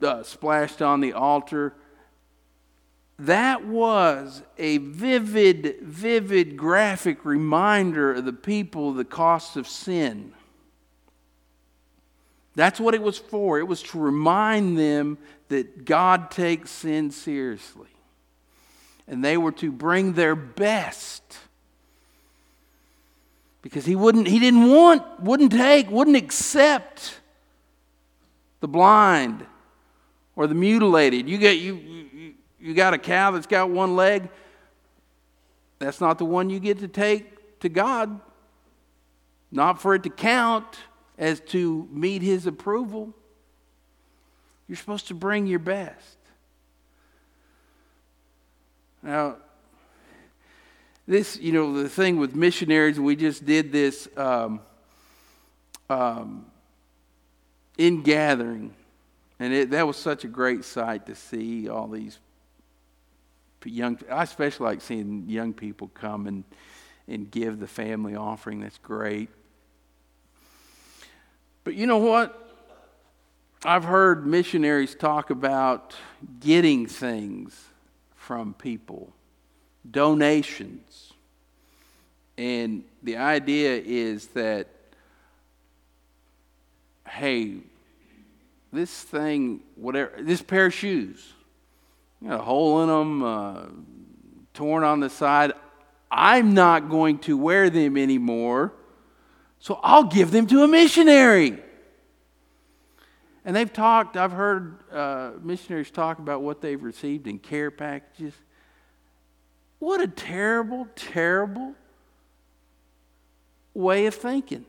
uh, 0.02 0.22
splashed 0.22 0.82
on 0.82 1.00
the 1.00 1.14
altar. 1.14 1.74
That 3.20 3.64
was 3.64 4.42
a 4.58 4.78
vivid, 4.78 5.80
vivid, 5.82 6.56
graphic 6.56 7.24
reminder 7.24 8.14
of 8.14 8.24
the 8.24 8.32
people 8.32 8.92
the 8.92 9.04
cost 9.04 9.56
of 9.56 9.66
sin. 9.66 10.32
That's 12.54 12.78
what 12.78 12.94
it 12.94 13.02
was 13.02 13.18
for. 13.18 13.58
It 13.58 13.66
was 13.68 13.82
to 13.84 13.98
remind 13.98 14.78
them 14.78 15.18
that 15.48 15.84
God 15.84 16.30
takes 16.30 16.70
sin 16.70 17.10
seriously. 17.10 17.88
And 19.06 19.24
they 19.24 19.36
were 19.36 19.52
to 19.52 19.72
bring 19.72 20.12
their 20.12 20.36
best. 20.36 21.22
Because 23.62 23.84
he 23.84 23.96
wouldn't 23.96 24.28
he 24.28 24.38
didn't 24.38 24.68
want, 24.68 25.20
wouldn't 25.20 25.52
take, 25.52 25.90
wouldn't 25.90 26.16
accept 26.16 27.20
the 28.60 28.68
blind 28.68 29.44
or 30.36 30.46
the 30.46 30.54
mutilated. 30.54 31.28
You 31.28 31.38
get 31.38 31.58
you, 31.58 31.74
you 32.60 32.74
got 32.74 32.94
a 32.94 32.98
cow 32.98 33.30
that's 33.30 33.46
got 33.46 33.70
one 33.70 33.96
leg. 33.96 34.28
That's 35.78 36.00
not 36.00 36.18
the 36.18 36.24
one 36.24 36.50
you 36.50 36.58
get 36.58 36.80
to 36.80 36.88
take 36.88 37.60
to 37.60 37.68
God. 37.68 38.20
Not 39.50 39.80
for 39.80 39.94
it 39.94 40.02
to 40.02 40.10
count 40.10 40.66
as 41.16 41.40
to 41.40 41.88
meet 41.90 42.22
his 42.22 42.46
approval. 42.46 43.14
You're 44.68 44.76
supposed 44.76 45.08
to 45.08 45.14
bring 45.14 45.46
your 45.46 45.58
best. 45.58 46.18
Now, 49.02 49.36
this, 51.06 51.38
you 51.38 51.52
know, 51.52 51.82
the 51.82 51.88
thing 51.88 52.18
with 52.18 52.34
missionaries, 52.34 53.00
we 53.00 53.16
just 53.16 53.46
did 53.46 53.72
this 53.72 54.08
um, 54.16 54.60
um, 55.88 56.44
in 57.78 58.02
gathering, 58.02 58.74
and 59.38 59.54
it, 59.54 59.70
that 59.70 59.86
was 59.86 59.96
such 59.96 60.24
a 60.24 60.28
great 60.28 60.64
sight 60.64 61.06
to 61.06 61.14
see 61.14 61.68
all 61.68 61.88
these 61.88 62.18
young. 63.64 63.98
I 64.10 64.22
especially 64.22 64.66
like 64.66 64.80
seeing 64.80 65.28
young 65.28 65.52
people 65.52 65.88
come 65.94 66.26
and 66.26 66.44
and 67.08 67.30
give 67.30 67.58
the 67.58 67.66
family 67.66 68.14
offering. 68.14 68.60
That's 68.60 68.78
great. 68.78 69.30
But 71.64 71.74
you 71.74 71.86
know 71.86 71.98
what? 71.98 72.44
I've 73.64 73.84
heard 73.84 74.26
missionaries 74.26 74.94
talk 74.94 75.30
about 75.30 75.94
getting 76.38 76.86
things 76.86 77.68
from 78.14 78.54
people, 78.54 79.12
donations. 79.90 81.12
And 82.36 82.84
the 83.02 83.16
idea 83.16 83.82
is 83.84 84.28
that, 84.28 84.68
hey, 87.08 87.56
this 88.72 89.02
thing, 89.02 89.60
whatever, 89.74 90.12
this 90.20 90.40
pair 90.40 90.66
of 90.66 90.74
shoes, 90.74 91.32
got 92.24 92.40
a 92.40 92.42
hole 92.42 92.82
in 92.82 92.88
them, 92.88 93.22
uh, 93.22 93.66
torn 94.54 94.84
on 94.84 95.00
the 95.00 95.10
side. 95.10 95.52
I'm 96.10 96.54
not 96.54 96.88
going 96.88 97.18
to 97.20 97.36
wear 97.36 97.70
them 97.70 97.96
anymore 97.96 98.72
so 99.60 99.80
I'll 99.82 100.04
give 100.04 100.30
them 100.30 100.46
to 100.48 100.62
a 100.62 100.68
missionary. 100.68 101.58
And 103.44 103.56
they've 103.56 103.72
talked, 103.72 104.16
I've 104.16 104.32
heard 104.32 104.78
uh, 104.92 105.32
missionaries 105.42 105.90
talk 105.90 106.18
about 106.18 106.42
what 106.42 106.60
they've 106.60 106.82
received 106.82 107.26
in 107.26 107.38
care 107.38 107.70
packages. 107.70 108.34
What 109.78 110.00
a 110.00 110.08
terrible, 110.08 110.86
terrible 110.94 111.74
way 113.74 114.06
of 114.06 114.14
thinking. 114.14 114.64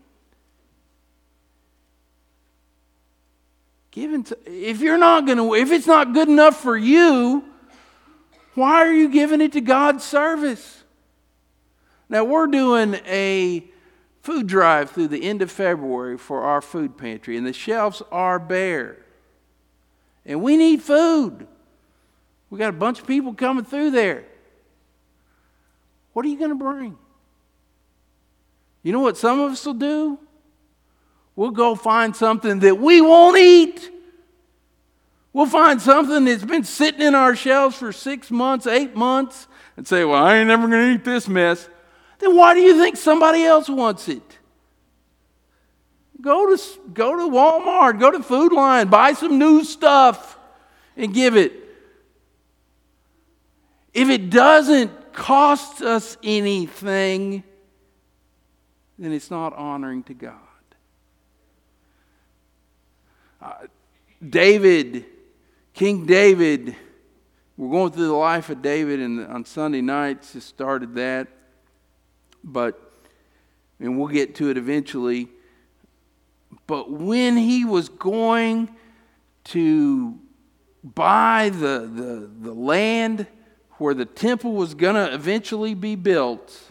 Given 3.91 4.23
to, 4.25 4.37
if 4.45 4.81
you're 4.81 4.97
not 4.97 5.25
going 5.25 5.37
to, 5.37 5.53
if 5.55 5.71
it's 5.71 5.87
not 5.87 6.13
good 6.13 6.29
enough 6.29 6.61
for 6.61 6.77
you, 6.77 7.43
why 8.53 8.85
are 8.85 8.93
you 8.93 9.09
giving 9.09 9.41
it 9.41 9.53
to 9.53 9.61
God's 9.61 10.03
service? 10.03 10.83
Now 12.07 12.23
we're 12.23 12.47
doing 12.47 12.95
a 13.07 13.63
food 14.21 14.47
drive 14.47 14.91
through 14.91 15.07
the 15.07 15.23
end 15.23 15.41
of 15.41 15.51
February 15.51 16.17
for 16.17 16.43
our 16.43 16.61
food 16.61 16.97
pantry, 16.97 17.37
and 17.37 17.47
the 17.47 17.53
shelves 17.53 18.01
are 18.11 18.37
bare. 18.37 18.97
And 20.25 20.41
we 20.41 20.57
need 20.57 20.81
food. 20.81 21.47
We 22.49 22.59
got 22.59 22.69
a 22.69 22.73
bunch 22.73 22.99
of 22.99 23.07
people 23.07 23.33
coming 23.33 23.63
through 23.63 23.91
there. 23.91 24.25
What 26.13 26.25
are 26.25 26.29
you 26.29 26.37
going 26.37 26.49
to 26.49 26.55
bring? 26.55 26.97
You 28.83 28.91
know 28.91 28.99
what 28.99 29.17
some 29.17 29.39
of 29.39 29.51
us 29.51 29.65
will 29.65 29.73
do? 29.73 30.19
We'll 31.39 31.51
go 31.51 31.73
find 31.73 32.13
something 32.13 32.59
that 32.59 32.79
we 32.79 32.99
won't 32.99 33.37
eat. 33.37 33.89
We'll 35.31 35.45
find 35.45 35.81
something 35.81 36.25
that's 36.25 36.43
been 36.43 36.65
sitting 36.65 37.01
in 37.01 37.15
our 37.15 37.33
shelves 37.33 37.77
for 37.77 37.93
six 37.93 38.29
months, 38.29 38.67
eight 38.67 38.93
months, 38.93 39.47
and 39.77 39.87
say, 39.87 40.03
Well, 40.03 40.21
I 40.21 40.35
ain't 40.35 40.49
never 40.49 40.67
going 40.67 40.89
to 40.89 40.93
eat 40.95 41.05
this 41.05 41.29
mess 41.29 41.69
then 42.17 42.35
why 42.35 42.55
do 42.55 42.59
you 42.59 42.77
think 42.77 42.97
somebody 42.97 43.45
else 43.45 43.69
wants 43.69 44.09
it? 44.09 44.37
Go 46.19 46.53
to, 46.53 46.61
go 46.93 47.15
to 47.15 47.33
Walmart, 47.33 48.01
go 48.01 48.11
to 48.11 48.21
Food 48.21 48.51
Lion, 48.51 48.89
buy 48.89 49.13
some 49.13 49.39
new 49.39 49.63
stuff 49.63 50.37
and 50.97 51.13
give 51.13 51.37
it. 51.37 51.53
If 53.93 54.09
it 54.09 54.29
doesn't 54.29 55.13
cost 55.13 55.81
us 55.81 56.17
anything, 56.21 57.45
then 58.97 59.13
it's 59.13 59.31
not 59.31 59.53
honoring 59.53 60.03
to 60.03 60.13
God. 60.13 60.48
Uh, 63.41 63.53
David 64.27 65.05
King 65.79 66.05
David, 66.05 66.75
we're 67.55 67.71
going 67.71 67.93
through 67.93 68.07
the 68.07 68.13
life 68.13 68.49
of 68.49 68.61
David, 68.61 68.99
and 68.99 69.25
on 69.27 69.45
Sunday 69.45 69.79
nights, 69.79 70.33
just 70.33 70.49
started 70.49 70.93
that. 70.95 71.29
But, 72.43 72.77
and 73.79 73.97
we'll 73.97 74.09
get 74.09 74.35
to 74.35 74.49
it 74.49 74.57
eventually. 74.57 75.29
But 76.67 76.91
when 76.91 77.37
he 77.37 77.63
was 77.63 77.87
going 77.87 78.75
to 79.45 80.19
buy 80.83 81.49
the, 81.49 81.89
the, 81.93 82.29
the 82.41 82.53
land 82.53 83.25
where 83.77 83.93
the 83.93 84.03
temple 84.03 84.51
was 84.51 84.73
going 84.73 84.95
to 84.95 85.13
eventually 85.13 85.75
be 85.75 85.95
built, 85.95 86.61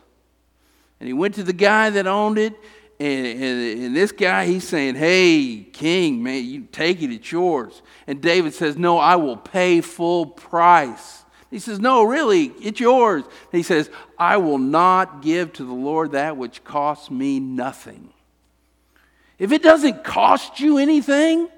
and 1.00 1.06
he 1.06 1.14
went 1.14 1.34
to 1.36 1.42
the 1.42 1.54
guy 1.54 1.88
that 1.88 2.06
owned 2.06 2.36
it, 2.36 2.52
and, 3.00 3.26
and, 3.26 3.82
and, 3.84 3.96
this 3.96 4.10
guy, 4.10 4.46
he's 4.46 4.66
saying, 4.66 4.96
Hey, 4.96 5.66
king, 5.72 6.22
man, 6.22 6.44
you 6.44 6.62
take 6.72 7.00
it, 7.00 7.12
it's 7.12 7.30
yours. 7.30 7.80
And 8.08 8.20
David 8.20 8.54
says, 8.54 8.76
No, 8.76 8.98
I 8.98 9.16
will 9.16 9.36
pay 9.36 9.80
full 9.80 10.26
price. 10.26 11.22
He 11.48 11.60
says, 11.60 11.78
No, 11.78 12.02
really, 12.02 12.46
it's 12.60 12.80
yours. 12.80 13.22
And 13.24 13.52
he 13.52 13.62
says, 13.62 13.88
I 14.18 14.38
will 14.38 14.58
not 14.58 15.22
give 15.22 15.52
to 15.54 15.64
the 15.64 15.72
Lord 15.72 16.12
that 16.12 16.36
which 16.36 16.64
costs 16.64 17.08
me 17.08 17.38
nothing. 17.38 18.12
If 19.38 19.52
it 19.52 19.62
doesn't 19.62 20.02
cost 20.02 20.58
you 20.58 20.78
anything, 20.78 21.48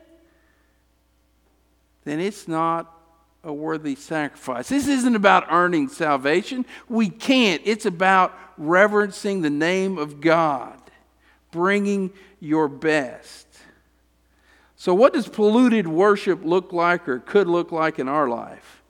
then 2.05 2.21
it's 2.21 2.49
not 2.49 2.95
a 3.43 3.53
worthy 3.53 3.95
sacrifice. 3.95 4.69
This 4.69 4.87
isn't 4.87 5.17
about 5.17 5.47
earning 5.51 5.89
salvation. 5.89 6.67
We 6.91 7.09
can't. 7.09 7.63
It's 7.65 7.87
about 7.87 8.39
reverencing 8.59 9.41
the 9.41 9.49
name 9.49 9.97
of 9.97 10.21
God 10.21 10.80
bringing 11.51 12.13
your 12.41 12.69
best. 12.69 13.47
So, 14.77 14.95
what 14.95 15.13
does 15.13 15.29
polluted 15.29 15.87
worship 15.87 16.41
look 16.43 16.73
like 16.73 17.09
or 17.09 17.19
could 17.19 17.47
look 17.47 17.71
like 17.71 17.99
in 17.99 18.09
our 18.09 18.29
life? 18.29 18.83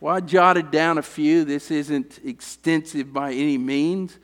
Well, 0.00 0.16
I 0.16 0.20
jotted 0.20 0.70
down 0.70 0.96
a 0.96 1.02
few. 1.02 1.44
This 1.44 1.70
isn't 1.70 2.20
extensive 2.24 3.12
by 3.12 3.32
any 3.32 3.58
means. 3.58 4.18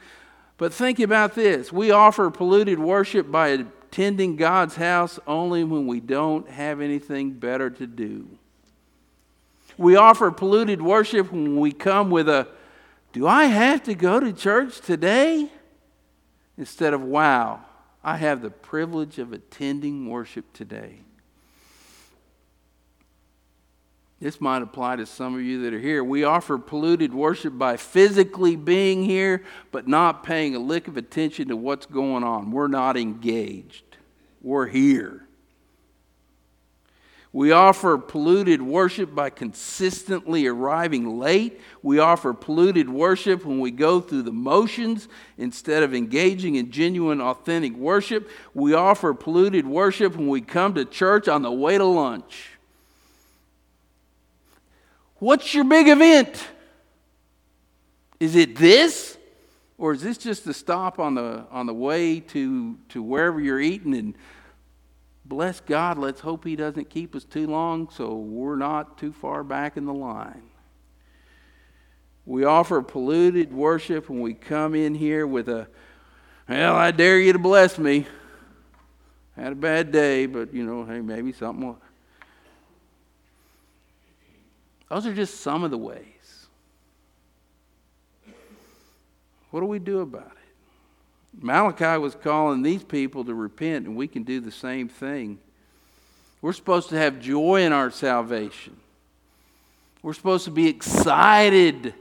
But 0.59 0.73
think 0.73 1.01
about 1.01 1.35
this 1.35 1.71
we 1.71 1.91
offer 1.91 2.31
polluted 2.31 2.79
worship 2.79 3.31
by 3.31 3.49
attending 3.49 4.37
God's 4.37 4.77
house 4.77 5.19
only 5.27 5.65
when 5.65 5.87
we 5.87 6.01
don't 6.01 6.49
have 6.49 6.81
anything 6.81 7.33
better 7.33 7.69
to 7.71 7.87
do. 7.87 8.27
We 9.79 9.97
offer 9.97 10.31
polluted 10.31 10.81
worship 10.81 11.31
when 11.31 11.59
we 11.61 11.73
come 11.73 12.11
with 12.11 12.29
a, 12.29 12.49
Do 13.13 13.27
I 13.27 13.45
have 13.45 13.83
to 13.85 13.95
go 13.95 14.19
to 14.19 14.33
church 14.33 14.81
today? 14.81 15.51
Instead 16.57 16.95
of, 16.95 17.03
wow, 17.03 17.65
I 18.03 18.17
have 18.17 18.43
the 18.43 18.51
privilege 18.51 19.19
of 19.19 19.33
attending 19.33 20.09
worship 20.09 20.53
today. 20.53 21.01
This 24.19 24.41
might 24.41 24.63
apply 24.63 24.97
to 24.97 25.05
some 25.05 25.35
of 25.35 25.43
you 25.43 25.63
that 25.63 25.75
are 25.75 25.81
here. 25.81 26.03
We 26.03 26.25
offer 26.25 26.57
polluted 26.57 27.13
worship 27.13 27.59
by 27.59 27.77
physically 27.77 28.57
being 28.57 29.05
here, 29.05 29.45
but 29.71 29.87
not 29.87 30.23
paying 30.23 30.57
a 30.57 30.59
lick 30.59 30.89
of 30.89 30.97
attention 30.97 31.49
to 31.49 31.57
what's 31.57 31.85
going 31.85 32.25
on. 32.25 32.51
We're 32.51 32.69
not 32.69 32.97
engaged. 32.97 33.85
We're 34.41 34.69
here. 34.69 35.26
We 37.37 37.53
offer 37.53 37.99
polluted 37.99 38.63
worship 38.63 39.15
by 39.15 39.29
consistently 39.29 40.47
arriving 40.47 41.19
late. 41.19 41.61
We 41.83 41.99
offer 41.99 42.33
polluted 42.33 42.89
worship 42.89 43.45
when 43.45 43.61
we 43.61 43.73
go 43.73 44.01
through 44.01 44.23
the 44.23 44.33
motions 44.33 45.07
instead 45.37 45.83
of 45.83 45.93
engaging 45.93 46.55
in 46.55 46.71
genuine, 46.71 47.21
authentic 47.21 47.77
worship. 47.77 48.31
We 48.55 48.73
offer 48.73 49.13
polluted 49.13 49.67
worship 49.67 50.17
when 50.17 50.29
we 50.29 50.41
come 50.41 50.73
to 50.77 50.87
church 50.87 51.29
on 51.29 51.43
the 51.43 51.53
way 51.53 51.77
to 51.77 51.85
lunch. 51.85 52.53
What's 55.17 55.53
your 55.53 55.65
big 55.65 55.89
event? 55.89 56.43
Is 58.19 58.35
it 58.35 58.57
this? 58.57 59.19
Or 59.77 59.93
is 59.93 60.01
this 60.01 60.17
just 60.17 60.47
a 60.47 60.55
stop 60.55 60.99
on 60.99 61.17
the, 61.17 61.45
on 61.51 61.67
the 61.67 61.75
way 61.75 62.21
to, 62.21 62.79
to 62.89 63.03
wherever 63.03 63.39
you're 63.39 63.61
eating 63.61 63.95
and 63.95 64.15
bless 65.29 65.61
God, 65.61 65.99
let's 65.99 66.21
hope 66.21 66.45
He 66.45 66.57
doesn't 66.57 66.91
keep 66.91 67.15
us 67.15 67.25
too 67.25 67.47
long 67.47 67.89
so 67.91 68.15
we're 68.15 68.57
not 68.57 68.99
too 68.99 69.13
far 69.13 69.43
back 69.43 69.77
in 69.77 69.85
the 69.85 69.95
line. 69.95 70.43
We 72.25 72.45
offer 72.45 72.83
polluted 72.83 73.53
worship 73.53 74.09
when 74.11 74.21
we 74.21 74.35
come 74.35 74.75
in 74.75 74.95
here 74.95 75.27
with 75.27 75.49
a, 75.49 75.69
well, 76.49 76.75
I 76.75 76.91
dare 76.91 77.21
you 77.21 77.33
to 77.33 77.39
bless 77.39 77.79
me. 77.79 78.07
Had 79.37 79.53
a 79.53 79.57
bad 79.57 79.93
day, 79.93 80.27
but 80.27 80.53
you 80.53 80.65
know, 80.65 80.85
hey, 80.85 81.01
maybe 81.01 81.33
something 81.33 81.67
will. 81.67 81.79
Those 84.89 85.07
are 85.07 85.15
just 85.15 85.41
some 85.41 85.65
of 85.65 85.71
the 85.71 85.79
ways. 85.79 86.47
What 89.51 89.61
do 89.61 89.67
we 89.67 89.79
do 89.79 90.01
about 90.01 90.33
it? 90.33 90.36
Malachi 91.41 91.99
was 91.99 92.15
calling 92.15 92.63
these 92.63 92.83
people 92.83 93.25
to 93.25 93.35
repent, 93.35 93.87
and 93.87 93.97
we 93.97 94.09
can 94.09 94.23
do 94.23 94.41
the 94.41 94.51
same 94.51 94.89
thing. 94.89 95.39
We're 96.41 96.53
supposed 96.53 96.89
to 96.91 96.97
have 96.97 97.21
joy 97.21 97.63
in 97.63 97.73
our 97.73 97.91
salvation. 97.91 98.77
We're 100.03 100.15
supposed 100.15 100.45
to 100.45 100.51
be 100.51 100.69
excited 100.69 101.95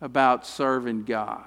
about 0.00 0.46
serving 0.46 1.04
God. 1.04 1.44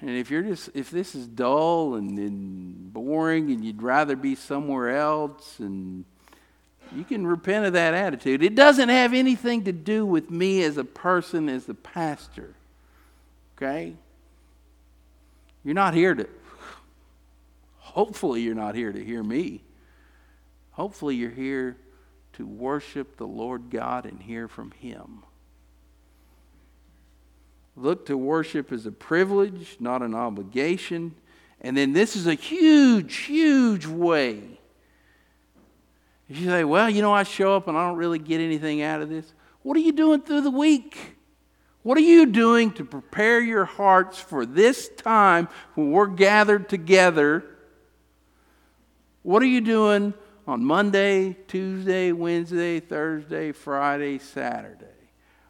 And 0.00 0.10
if 0.10 0.30
you're 0.30 0.42
just 0.42 0.70
if 0.74 0.90
this 0.90 1.14
is 1.14 1.26
dull 1.26 1.94
and, 1.94 2.18
and 2.18 2.92
boring 2.92 3.50
and 3.50 3.64
you'd 3.64 3.82
rather 3.82 4.16
be 4.16 4.34
somewhere 4.34 4.96
else 4.96 5.58
and 5.58 6.04
you 6.94 7.04
can 7.04 7.26
repent 7.26 7.64
of 7.64 7.72
that 7.72 7.94
attitude. 7.94 8.42
It 8.42 8.54
doesn't 8.54 8.88
have 8.88 9.14
anything 9.14 9.64
to 9.64 9.72
do 9.72 10.04
with 10.06 10.30
me 10.30 10.62
as 10.62 10.76
a 10.76 10.84
person, 10.84 11.48
as 11.48 11.68
a 11.68 11.74
pastor. 11.74 12.54
Okay? 13.56 13.94
You're 15.64 15.74
not 15.74 15.94
here 15.94 16.14
to, 16.14 16.28
hopefully, 17.78 18.42
you're 18.42 18.54
not 18.54 18.74
here 18.74 18.92
to 18.92 19.02
hear 19.02 19.22
me. 19.22 19.62
Hopefully, 20.72 21.16
you're 21.16 21.30
here 21.30 21.76
to 22.34 22.46
worship 22.46 23.16
the 23.16 23.26
Lord 23.26 23.70
God 23.70 24.04
and 24.04 24.20
hear 24.20 24.46
from 24.46 24.72
Him. 24.72 25.22
Look 27.76 28.06
to 28.06 28.16
worship 28.16 28.70
as 28.72 28.86
a 28.86 28.92
privilege, 28.92 29.76
not 29.80 30.02
an 30.02 30.14
obligation. 30.14 31.14
And 31.60 31.76
then 31.76 31.92
this 31.92 32.14
is 32.14 32.26
a 32.26 32.34
huge, 32.34 33.16
huge 33.16 33.86
way. 33.86 34.42
If 36.28 36.38
you 36.38 36.46
say, 36.46 36.64
well, 36.64 36.88
you 36.88 37.02
know, 37.02 37.12
I 37.12 37.22
show 37.22 37.56
up 37.56 37.68
and 37.68 37.76
I 37.76 37.86
don't 37.86 37.96
really 37.96 38.18
get 38.18 38.40
anything 38.40 38.82
out 38.82 39.00
of 39.00 39.08
this, 39.08 39.32
what 39.62 39.76
are 39.76 39.80
you 39.80 39.92
doing 39.92 40.20
through 40.20 40.42
the 40.42 40.50
week? 40.50 41.16
What 41.84 41.98
are 41.98 42.00
you 42.00 42.24
doing 42.24 42.72
to 42.72 42.84
prepare 42.84 43.40
your 43.40 43.66
hearts 43.66 44.18
for 44.18 44.46
this 44.46 44.88
time 44.88 45.48
when 45.74 45.92
we're 45.92 46.06
gathered 46.06 46.66
together? 46.66 47.44
What 49.22 49.42
are 49.42 49.46
you 49.46 49.60
doing 49.60 50.14
on 50.46 50.64
Monday, 50.64 51.36
Tuesday, 51.46 52.10
Wednesday, 52.10 52.80
Thursday, 52.80 53.52
Friday, 53.52 54.18
Saturday? 54.18 54.86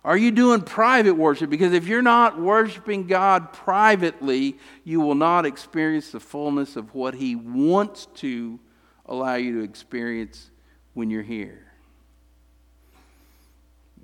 Are 0.03 0.16
you 0.16 0.33
doing 0.33 0.61
private 0.62 1.14
worship? 1.14 1.51
Because 1.51 1.73
if 1.73 1.87
you're 1.87 2.03
not 2.03 2.38
worshiping 2.38 3.07
God 3.07 3.53
privately, 3.53 4.59
you 4.83 5.01
will 5.01 5.14
not 5.14 5.47
experience 5.47 6.11
the 6.11 6.20
fullness 6.20 6.75
of 6.75 6.97
what 6.97 7.14
He 7.14 7.37
wants 7.37 8.07
to 8.16 8.59
allow 9.07 9.37
you 9.37 9.61
to 9.61 9.62
experience 9.62 10.51
when 10.94 11.11
you're 11.11 11.23
here. 11.23 11.64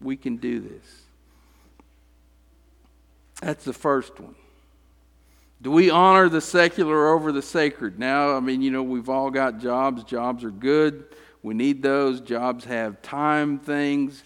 We 0.01 0.17
can 0.17 0.37
do 0.37 0.61
this. 0.61 1.00
That's 3.41 3.65
the 3.65 3.73
first 3.73 4.19
one. 4.21 4.35
Do 5.63 5.71
we 5.71 5.91
honor 5.91 6.29
the 6.29 6.41
secular 6.41 7.15
over 7.15 7.33
the 7.33 7.43
sacred? 7.43 7.99
Now, 7.99 8.37
I 8.37 8.41
mean, 8.41 8.63
you 8.63 8.71
know, 8.71 8.83
we've 8.83 9.11
all 9.11 9.31
got 9.31 9.59
jobs. 9.59 10.05
Jobs 10.05 10.43
are 10.45 10.51
good. 10.51 11.05
We 11.43 11.55
need 11.55 11.83
those. 11.83 12.21
Jobs 12.21 12.65
have 12.65 13.03
time 13.03 13.59
things. 13.59 14.25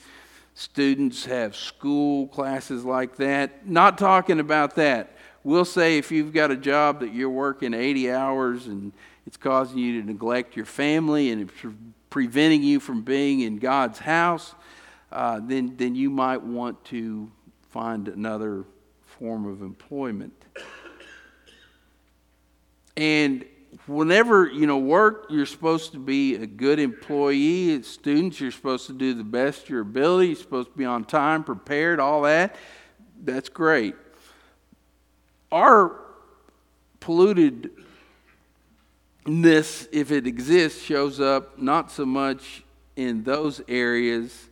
Students 0.55 1.25
have 1.25 1.57
school 1.57 2.29
classes 2.29 2.85
like 2.85 3.17
that. 3.17 3.69
Not 3.69 3.99
talking 3.99 4.39
about 4.39 4.77
that. 4.77 5.17
We'll 5.43 5.65
say 5.65 5.99
if 5.99 6.13
you've 6.13 6.33
got 6.33 6.53
a 6.53 6.57
job 6.57 7.01
that 7.01 7.13
you're 7.13 7.31
working 7.31 7.75
80 7.75 8.13
hours 8.13 8.67
and 8.67 8.93
it's 9.27 9.37
causing 9.37 9.79
you 9.79 10.01
to 10.01 10.07
neglect 10.07 10.57
your 10.57 10.65
family 10.65 11.31
and 11.31 11.43
it's 11.43 11.75
preventing 12.11 12.63
you 12.63 12.79
from 12.79 13.03
being 13.03 13.41
in 13.41 13.59
God's 13.59 13.99
house, 13.99 14.55
uh, 15.11 15.41
then, 15.43 15.75
then 15.77 15.97
you 15.97 16.11
might 16.11 16.43
want 16.43 16.85
to 16.87 17.31
find 17.71 18.07
another 18.07 18.65
form 19.19 19.47
of 19.47 19.63
employment. 19.63 20.35
And 22.97 23.45
whenever 23.87 24.47
you 24.47 24.67
know 24.67 24.79
work 24.79 25.27
you're 25.29 25.45
supposed 25.45 25.93
to 25.93 25.99
be 25.99 26.37
a 26.37 26.47
good 26.47 26.79
employee 26.79 27.83
students 27.83 28.41
you're 28.41 28.53
supposed 28.53 28.87
to 28.87 28.93
do 28.93 29.13
the 29.13 29.25
best 29.25 29.69
your 29.69 29.81
ability 29.81 30.29
you're 30.29 30.37
supposed 30.37 30.71
to 30.71 30.79
be 30.79 30.85
on 30.85 31.05
time 31.05 31.43
prepared 31.43 31.99
all 31.99 32.23
that 32.23 32.55
that's 33.25 33.49
great 33.49 33.97
our 35.51 36.01
pollutedness 37.01 37.73
if 39.93 40.13
it 40.13 40.27
exists 40.27 40.81
shows 40.81 41.21
up 41.21 41.59
not 41.59 41.91
so 41.91 42.07
much 42.07 42.63
in 42.97 43.25
those 43.25 43.61
areas 43.69 44.49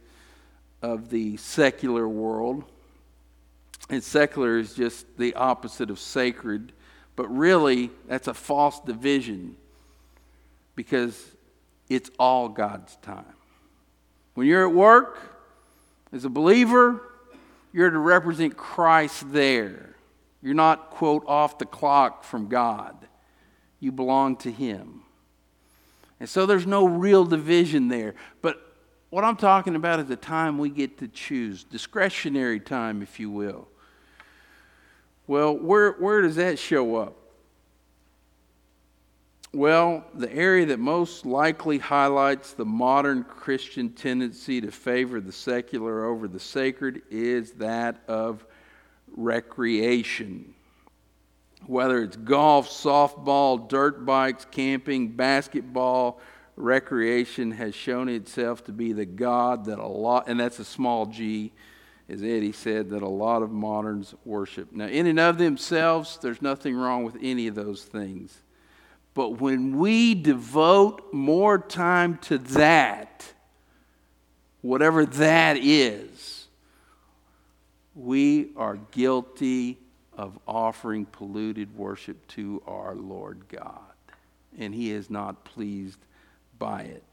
of 0.83 1.11
the 1.11 1.37
secular 1.37 2.09
world. 2.09 2.64
And 3.92 4.02
secular 4.02 4.59
is 4.59 4.72
just 4.72 5.18
the 5.18 5.35
opposite 5.35 5.90
of 5.90 5.98
sacred. 5.98 6.72
But 7.14 7.28
really, 7.28 7.90
that's 8.09 8.26
a 8.26 8.33
false 8.33 8.81
division 8.81 9.55
because 10.74 11.22
it's 11.90 12.11
all 12.18 12.48
God's 12.48 12.96
time. 13.02 13.35
When 14.33 14.46
you're 14.46 14.66
at 14.66 14.74
work 14.74 15.18
as 16.11 16.24
a 16.24 16.31
believer, 16.31 17.02
you're 17.74 17.90
to 17.90 17.98
represent 17.98 18.57
Christ 18.57 19.31
there. 19.31 19.94
You're 20.42 20.55
not, 20.55 20.88
quote, 20.88 21.24
off 21.26 21.59
the 21.59 21.66
clock 21.66 22.24
from 22.24 22.48
God. 22.48 22.96
You 23.78 23.92
belong 23.92 24.37
to 24.37 24.50
Him. 24.50 25.02
And 26.18 26.31
so 26.31 26.46
there's 26.46 26.66
no 26.66 26.87
real 26.87 27.26
division 27.26 27.88
there. 27.88 28.14
But 28.40 28.57
what 29.11 29.22
I'm 29.22 29.37
talking 29.37 29.76
about 29.76 30.00
is 30.00 30.07
the 30.07 30.16
time 30.16 30.57
we 30.57 30.70
get 30.70 30.96
to 31.00 31.09
choose, 31.09 31.62
discretionary 31.62 32.59
time, 32.59 33.02
if 33.02 33.20
you 33.20 33.28
will. 33.28 33.68
Well, 35.26 35.56
where, 35.56 35.92
where 35.92 36.20
does 36.20 36.37
that 36.37 36.58
show 36.58 36.96
up? 36.96 37.16
Well, 39.54 40.06
the 40.14 40.32
area 40.32 40.66
that 40.66 40.78
most 40.78 41.26
likely 41.26 41.76
highlights 41.76 42.54
the 42.54 42.64
modern 42.64 43.24
Christian 43.24 43.90
tendency 43.90 44.62
to 44.62 44.70
favor 44.70 45.20
the 45.20 45.32
secular 45.32 46.06
over 46.06 46.26
the 46.26 46.40
sacred 46.40 47.02
is 47.11 47.52
that 47.52 48.02
of 48.08 48.46
recreation. 49.14 50.54
Whether 51.66 52.02
it's 52.02 52.16
golf, 52.16 52.70
softball, 52.70 53.68
dirt 53.68 54.06
bikes, 54.06 54.46
camping, 54.50 55.11
basketball, 55.11 56.18
recreation 56.56 57.52
has 57.52 57.74
shown 57.74 58.08
itself 58.08 58.64
to 58.64 58.72
be 58.72 58.92
the 58.92 59.06
God 59.06 59.66
that 59.66 59.78
a 59.78 59.87
lot, 59.87 60.28
and 60.28 60.40
that's 60.40 60.61
a 60.61 60.64
small 60.64 61.04
g, 61.06 61.52
as 62.12 62.22
Eddie 62.22 62.53
said, 62.53 62.90
that 62.90 63.03
a 63.03 63.09
lot 63.09 63.42
of 63.42 63.51
moderns 63.51 64.14
worship. 64.27 64.70
Now, 64.70 64.87
in 64.87 65.07
and 65.07 65.18
of 65.18 65.38
themselves, 65.38 66.18
there's 66.20 66.42
nothing 66.42 66.77
wrong 66.77 67.05
with 67.05 67.16
any 67.22 67.46
of 67.46 67.55
those 67.55 67.83
things. 67.83 68.37
But 69.14 69.40
when 69.40 69.79
we 69.79 70.14
devote 70.14 71.14
more 71.14 71.59
time 71.59 72.18
to 72.18 72.37
that, 72.37 73.33
whatever 74.61 75.07
that 75.07 75.57
is, 75.57 76.48
we 77.94 78.51
are 78.59 78.77
guilty 78.90 79.79
of 80.12 80.38
offering 80.46 81.07
polluted 81.07 81.75
worship 81.75 82.27
to 82.29 82.62
our 82.66 82.94
Lord 82.94 83.48
God. 83.48 83.81
And 84.59 84.75
He 84.75 84.90
is 84.90 85.09
not 85.09 85.44
pleased 85.44 85.98
by 86.59 86.83
it. 86.83 87.12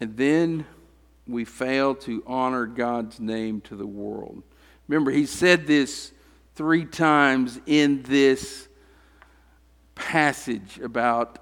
And 0.00 0.16
then 0.16 0.66
we 1.26 1.44
fail 1.44 1.94
to 1.94 2.22
honor 2.26 2.66
God's 2.66 3.20
name 3.20 3.60
to 3.62 3.76
the 3.76 3.86
world. 3.86 4.42
Remember, 4.86 5.10
He 5.10 5.26
said 5.26 5.66
this 5.66 6.12
three 6.54 6.84
times 6.84 7.60
in 7.66 8.02
this 8.02 8.68
passage 9.94 10.78
about 10.78 11.38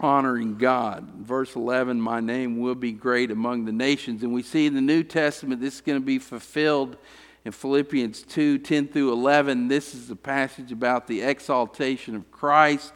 honoring 0.00 0.58
God. 0.58 1.08
Verse 1.18 1.54
11, 1.54 2.00
my 2.00 2.20
name 2.20 2.58
will 2.58 2.74
be 2.74 2.92
great 2.92 3.30
among 3.30 3.64
the 3.64 3.72
nations. 3.72 4.22
And 4.22 4.34
we 4.34 4.42
see 4.42 4.66
in 4.66 4.74
the 4.74 4.80
New 4.80 5.04
Testament 5.04 5.60
this 5.60 5.76
is 5.76 5.80
going 5.80 6.00
to 6.00 6.04
be 6.04 6.18
fulfilled 6.18 6.96
in 7.44 7.52
Philippians 7.52 8.22
2 8.22 8.58
10 8.58 8.88
through 8.88 9.12
11. 9.12 9.68
This 9.68 9.94
is 9.94 10.10
a 10.10 10.16
passage 10.16 10.72
about 10.72 11.06
the 11.06 11.22
exaltation 11.22 12.16
of 12.16 12.30
Christ. 12.32 12.92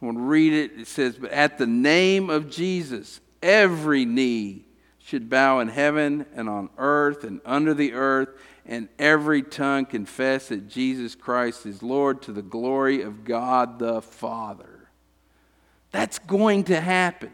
I 0.00 0.06
want 0.06 0.16
to 0.16 0.22
read 0.22 0.52
it. 0.52 0.80
It 0.80 0.86
says, 0.86 1.16
But 1.18 1.30
at 1.30 1.58
the 1.58 1.66
name 1.66 2.30
of 2.30 2.50
Jesus, 2.50 3.20
every 3.42 4.04
knee 4.04 4.64
should 4.98 5.28
bow 5.28 5.60
in 5.60 5.68
heaven 5.68 6.26
and 6.34 6.48
on 6.48 6.70
earth 6.78 7.24
and 7.24 7.40
under 7.44 7.74
the 7.74 7.94
earth 7.94 8.28
and 8.66 8.88
every 8.98 9.42
tongue 9.42 9.86
confess 9.86 10.48
that 10.48 10.68
Jesus 10.68 11.14
Christ 11.14 11.66
is 11.66 11.82
Lord 11.82 12.22
to 12.22 12.32
the 12.32 12.42
glory 12.42 13.02
of 13.02 13.24
God 13.24 13.78
the 13.78 14.00
Father. 14.00 14.88
That's 15.90 16.18
going 16.20 16.64
to 16.64 16.80
happen. 16.80 17.32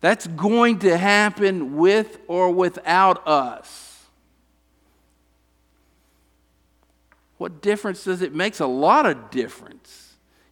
That's 0.00 0.26
going 0.26 0.80
to 0.80 0.96
happen 0.96 1.76
with 1.76 2.18
or 2.26 2.50
without 2.50 3.26
us. 3.26 4.04
What 7.38 7.60
difference 7.60 8.04
does 8.04 8.22
it 8.22 8.34
make? 8.34 8.58
A 8.60 8.66
lot 8.66 9.06
of 9.06 9.30
difference. 9.30 10.05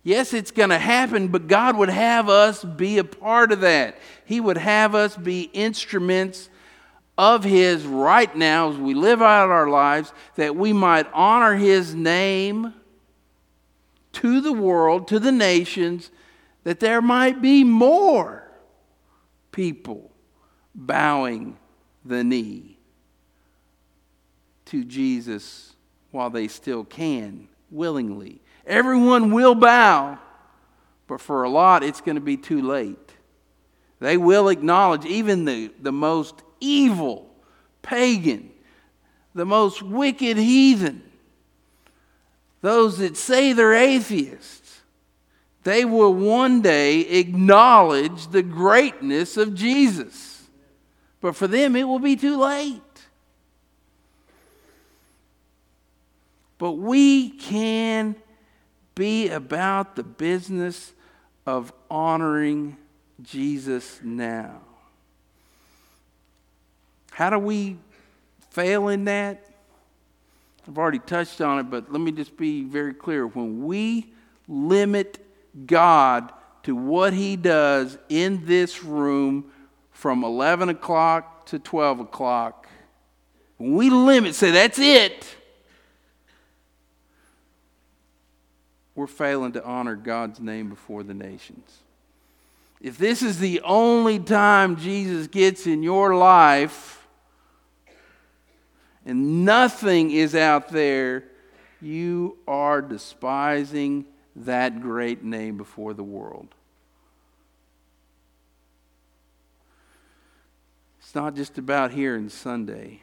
Yes, 0.07 0.35
it's 0.35 0.51
going 0.51 0.69
to 0.69 0.79
happen, 0.79 1.29
but 1.29 1.49
God 1.49 1.79
would 1.79 1.89
have 1.89 2.29
us 2.29 2.63
be 2.63 2.99
a 2.99 3.05
part 3.05 3.53
of 3.53 3.63
that. 3.63 3.99
He 4.27 4.39
would 4.39 4.59
have 4.59 4.95
us 4.95 5.17
be 5.17 5.45
instruments 5.55 6.51
of 7.17 7.43
His 7.43 7.87
right 7.87 8.35
now 8.37 8.71
as 8.71 8.77
we 8.77 8.93
live 8.93 9.23
out 9.23 9.49
our 9.49 9.69
lives, 9.69 10.13
that 10.37 10.55
we 10.55 10.75
might 10.75 11.07
honor 11.15 11.55
His 11.55 11.95
name 11.95 12.75
to 14.13 14.43
the 14.43 14.53
world, 14.53 15.09
to 15.09 15.19
the 15.19 15.33
nations, 15.33 16.11
that 16.65 16.81
there 16.81 17.01
might 17.01 17.41
be 17.41 17.65
more 17.65 18.47
people 19.53 20.11
bowing 20.75 21.57
the 22.05 22.23
knee 22.23 22.79
to 24.67 24.85
Jesus 24.85 25.75
while 26.11 26.29
they 26.29 26.49
still 26.49 26.85
can, 26.85 27.49
willingly. 27.71 28.43
Everyone 28.67 29.31
will 29.33 29.55
bow, 29.55 30.19
but 31.07 31.21
for 31.21 31.43
a 31.43 31.49
lot, 31.49 31.83
it's 31.83 32.01
going 32.01 32.15
to 32.15 32.21
be 32.21 32.37
too 32.37 32.63
late. 32.63 32.97
They 34.01 34.17
will 34.17 34.49
acknowledge, 34.49 35.05
even 35.05 35.45
the, 35.45 35.71
the 35.81 35.93
most 35.93 36.43
evil 36.61 37.31
pagan, 37.83 38.51
the 39.35 39.45
most 39.45 39.83
wicked 39.83 40.37
heathen, 40.37 41.03
those 42.63 42.99
that 42.99 43.17
say 43.17 43.53
they're 43.53 43.75
atheists, 43.75 44.81
they 45.65 45.85
will 45.85 46.15
one 46.15 46.61
day 46.61 47.01
acknowledge 47.01 48.29
the 48.29 48.43
greatness 48.43 49.37
of 49.37 49.55
Jesus. 49.55 50.43
But 51.21 51.37
for 51.37 51.47
them, 51.47 51.75
it 51.75 51.85
will 51.85 51.99
be 51.99 52.17
too 52.17 52.39
late. 52.39 52.81
But 56.59 56.73
we 56.73 57.31
can 57.31 58.17
be 58.95 59.29
about 59.29 59.97
the 59.97 60.03
business 60.03 60.93
of 61.47 61.73
honoring 61.91 62.77
Jesus 63.23 64.01
now. 64.03 64.61
How 67.11 67.31
do 67.31 67.39
we 67.39 67.77
fail 68.51 68.89
in 68.89 69.05
that? 69.05 69.47
I've 70.67 70.79
already 70.79 70.99
touched 70.99 71.41
on 71.41 71.59
it, 71.59 71.65
but 71.65 71.93
let 71.93 72.01
me 72.01 72.11
just 72.11 72.37
be 72.37 72.65
very 72.65 72.95
clear. 72.95 73.27
When 73.27 73.65
we 73.65 74.13
limit 74.49 75.25
God 75.67 76.33
to 76.65 76.75
what 76.75 77.13
He 77.13 77.37
does 77.37 77.99
in 78.09 78.47
this 78.47 78.83
room 78.83 79.51
from 79.93 80.25
11 80.25 80.71
o'clock 80.71 81.47
to 81.47 81.59
12 81.59 82.01
o'clock, 82.01 82.67
when 83.59 83.75
we 83.75 83.91
limit, 83.91 84.35
say 84.35 84.51
that's 84.51 84.79
it, 84.79 85.37
we're 88.95 89.07
failing 89.07 89.53
to 89.53 89.65
honor 89.65 89.97
God's 89.97 90.41
name 90.41 90.69
before 90.69 91.03
the 91.03 91.15
nations. 91.15 91.81
If 92.81 92.99
this 92.99 93.23
is 93.23 93.39
the 93.39 93.61
only 93.63 94.19
time 94.19 94.77
Jesus 94.77 95.27
gets 95.27 95.67
in 95.67 95.83
your 95.83 96.15
life, 96.15 97.07
and 99.07 99.45
nothing 99.45 100.11
is 100.11 100.35
out 100.35 100.69
there, 100.69 101.25
you 101.81 102.39
are 102.47 102.81
despising 102.81 104.07
that 104.37 104.81
great 104.81 105.23
name 105.23 105.57
before 105.57 105.95
the 105.95 106.03
world. 106.03 106.49
It's 111.01 111.15
not 111.15 111.35
just 111.37 111.59
about 111.59 111.93
here 111.93 112.17
and 112.17 112.33
Sunday. 112.33 113.01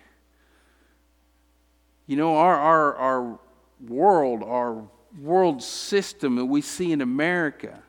You 2.07 2.17
know, 2.17 2.35
our, 2.35 2.55
our, 2.55 2.95
our 2.95 3.39
world, 3.87 4.43
our 4.43 4.83
world 5.19 5.61
system 5.63 6.35
that 6.35 6.45
we 6.45 6.61
see 6.61 6.91
in 6.91 7.01
America, 7.01 7.79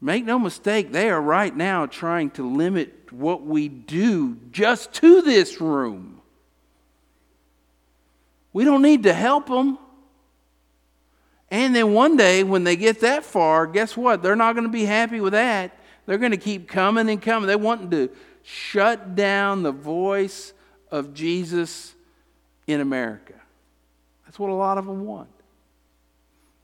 make 0.00 0.24
no 0.24 0.38
mistake, 0.38 0.92
they 0.92 1.10
are 1.10 1.20
right 1.20 1.54
now 1.54 1.86
trying 1.86 2.30
to 2.30 2.48
limit 2.48 3.12
what 3.12 3.42
we 3.42 3.68
do 3.68 4.36
just 4.50 4.92
to 4.94 5.22
this 5.22 5.60
room. 5.60 6.20
We 8.52 8.64
don't 8.64 8.82
need 8.82 9.04
to 9.04 9.12
help 9.12 9.46
them. 9.46 9.78
And 11.50 11.74
then 11.76 11.92
one 11.92 12.16
day, 12.16 12.44
when 12.44 12.64
they 12.64 12.76
get 12.76 13.00
that 13.00 13.24
far, 13.24 13.66
guess 13.66 13.96
what? 13.96 14.22
They're 14.22 14.36
not 14.36 14.54
going 14.54 14.64
to 14.64 14.72
be 14.72 14.84
happy 14.84 15.20
with 15.20 15.32
that. 15.32 15.76
They're 16.06 16.18
going 16.18 16.32
to 16.32 16.38
keep 16.38 16.68
coming 16.68 17.08
and 17.08 17.20
coming. 17.20 17.46
They 17.46 17.56
want 17.56 17.90
to 17.90 18.10
shut 18.42 19.14
down 19.14 19.62
the 19.62 19.72
voice 19.72 20.52
of 20.90 21.14
Jesus 21.14 21.94
in 22.66 22.80
America. 22.80 23.34
That's 24.24 24.38
what 24.38 24.50
a 24.50 24.54
lot 24.54 24.78
of 24.78 24.86
them 24.86 25.04
want. 25.04 25.28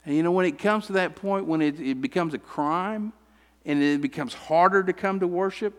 And 0.08 0.16
you 0.16 0.22
know, 0.22 0.32
when 0.32 0.46
it 0.46 0.58
comes 0.58 0.86
to 0.86 0.94
that 0.94 1.16
point, 1.16 1.44
when 1.44 1.60
it, 1.60 1.78
it 1.78 2.00
becomes 2.00 2.32
a 2.32 2.38
crime 2.38 3.12
and 3.66 3.82
it 3.82 4.00
becomes 4.00 4.32
harder 4.32 4.82
to 4.82 4.94
come 4.94 5.20
to 5.20 5.26
worship, 5.26 5.74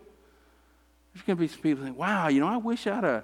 there's 1.11 1.25
going 1.25 1.35
to 1.35 1.41
be 1.41 1.47
some 1.47 1.61
people 1.61 1.83
think, 1.83 1.97
wow, 1.97 2.27
you 2.27 2.39
know, 2.39 2.47
I 2.47 2.57
wish 2.57 2.85
I'd 2.85 3.03
have 3.03 3.23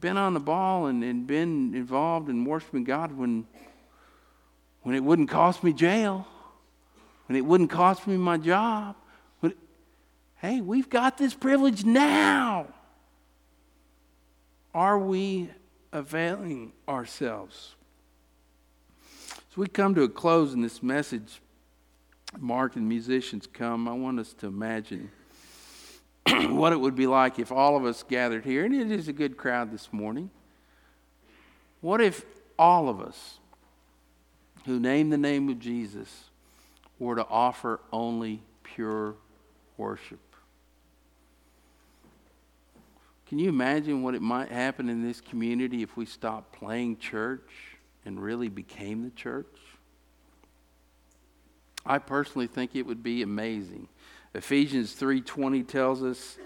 been 0.00 0.16
on 0.16 0.32
the 0.32 0.40
ball 0.40 0.86
and, 0.86 1.04
and 1.04 1.26
been 1.26 1.74
involved 1.74 2.30
in 2.30 2.46
worshiping 2.46 2.84
God 2.84 3.12
when, 3.12 3.46
when 4.80 4.94
it 4.94 5.04
wouldn't 5.04 5.28
cost 5.28 5.62
me 5.62 5.74
jail, 5.74 6.26
when 7.26 7.36
it 7.36 7.44
wouldn't 7.44 7.68
cost 7.68 8.06
me 8.06 8.16
my 8.16 8.38
job. 8.38 8.96
When, 9.40 9.52
hey, 10.36 10.62
we've 10.62 10.88
got 10.88 11.18
this 11.18 11.34
privilege 11.34 11.84
now. 11.84 12.66
Are 14.72 14.98
we 14.98 15.50
availing 15.92 16.72
ourselves? 16.88 17.74
We 19.60 19.68
come 19.68 19.94
to 19.96 20.04
a 20.04 20.08
close 20.08 20.54
in 20.54 20.62
this 20.62 20.82
message, 20.82 21.42
Mark 22.38 22.76
and 22.76 22.88
musicians 22.88 23.46
come, 23.46 23.88
I 23.88 23.92
want 23.92 24.18
us 24.18 24.32
to 24.38 24.46
imagine 24.46 25.10
what 26.26 26.72
it 26.72 26.80
would 26.80 26.94
be 26.96 27.06
like 27.06 27.38
if 27.38 27.52
all 27.52 27.76
of 27.76 27.84
us 27.84 28.02
gathered 28.02 28.46
here, 28.46 28.64
and 28.64 28.74
it 28.74 28.90
is 28.90 29.06
a 29.06 29.12
good 29.12 29.36
crowd 29.36 29.70
this 29.70 29.92
morning. 29.92 30.30
What 31.82 32.00
if 32.00 32.24
all 32.58 32.88
of 32.88 33.02
us 33.02 33.38
who 34.64 34.80
name 34.80 35.10
the 35.10 35.18
name 35.18 35.50
of 35.50 35.58
Jesus 35.58 36.30
were 36.98 37.16
to 37.16 37.26
offer 37.28 37.80
only 37.92 38.40
pure 38.62 39.14
worship? 39.76 40.20
Can 43.26 43.38
you 43.38 43.50
imagine 43.50 44.02
what 44.02 44.14
it 44.14 44.22
might 44.22 44.50
happen 44.50 44.88
in 44.88 45.06
this 45.06 45.20
community 45.20 45.82
if 45.82 45.98
we 45.98 46.06
stopped 46.06 46.50
playing 46.50 46.96
church 46.96 47.69
and 48.04 48.22
really 48.22 48.48
became 48.48 49.02
the 49.02 49.10
church? 49.10 49.46
I 51.84 51.98
personally 51.98 52.46
think 52.46 52.74
it 52.74 52.86
would 52.86 53.02
be 53.02 53.22
amazing. 53.22 53.88
Ephesians 54.34 54.94
3:20 54.94 55.66
tells 55.66 56.02
us 56.02 56.38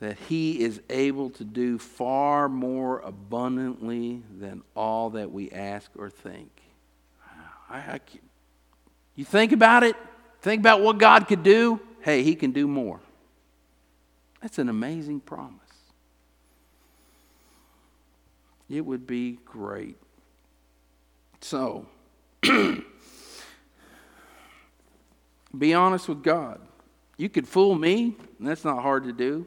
that 0.00 0.16
he 0.28 0.60
is 0.60 0.80
able 0.88 1.30
to 1.30 1.44
do 1.44 1.78
far 1.78 2.48
more 2.48 3.00
abundantly 3.00 4.22
than 4.38 4.62
all 4.76 5.10
that 5.10 5.30
we 5.32 5.50
ask 5.50 5.90
or 5.96 6.08
think. 6.08 6.50
I, 7.68 7.78
I, 7.78 8.00
you 9.16 9.24
think 9.24 9.52
about 9.52 9.82
it, 9.82 9.96
think 10.40 10.60
about 10.60 10.80
what 10.80 10.98
God 10.98 11.26
could 11.26 11.42
do. 11.42 11.80
Hey, 12.00 12.22
he 12.22 12.34
can 12.34 12.52
do 12.52 12.66
more. 12.66 13.00
That's 14.40 14.58
an 14.58 14.68
amazing 14.68 15.20
promise. 15.20 15.67
It 18.68 18.84
would 18.84 19.06
be 19.06 19.38
great. 19.44 19.96
So, 21.40 21.86
be 25.56 25.74
honest 25.74 26.08
with 26.08 26.22
God. 26.22 26.60
You 27.16 27.28
could 27.28 27.48
fool 27.48 27.74
me, 27.74 28.16
and 28.38 28.46
that's 28.46 28.64
not 28.64 28.82
hard 28.82 29.04
to 29.04 29.12
do. 29.12 29.46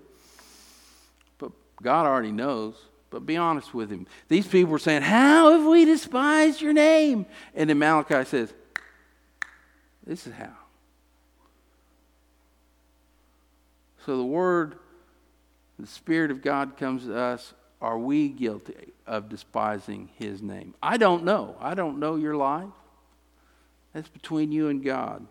But 1.37 1.51
God 1.81 2.05
already 2.05 2.31
knows. 2.31 2.75
But 3.09 3.25
be 3.25 3.37
honest 3.37 3.73
with 3.73 3.89
Him. 3.91 4.07
These 4.29 4.47
people 4.47 4.71
were 4.71 4.79
saying, 4.79 5.01
How 5.03 5.51
have 5.51 5.65
we 5.65 5.85
despised 5.85 6.61
your 6.61 6.73
name? 6.73 7.25
And 7.53 7.69
then 7.69 7.77
Malachi 7.77 8.23
says, 8.25 8.53
This 10.05 10.25
is 10.25 10.33
how. 10.33 10.55
So 14.05 14.17
the 14.17 14.25
Word, 14.25 14.79
the 15.77 15.87
Spirit 15.87 16.31
of 16.31 16.41
God 16.41 16.77
comes 16.77 17.05
to 17.05 17.15
us 17.15 17.53
are 17.81 17.97
we 17.97 18.29
guilty 18.29 18.93
of 19.07 19.27
despising 19.29 20.09
his 20.17 20.41
name? 20.41 20.75
I 20.81 20.97
don't 20.97 21.23
know. 21.23 21.55
I 21.59 21.73
don't 21.73 21.99
know 21.99 22.15
your 22.15 22.35
life. 22.35 22.69
That's 23.93 24.09
between 24.09 24.51
you 24.51 24.69
and 24.69 24.83
God. 24.83 25.25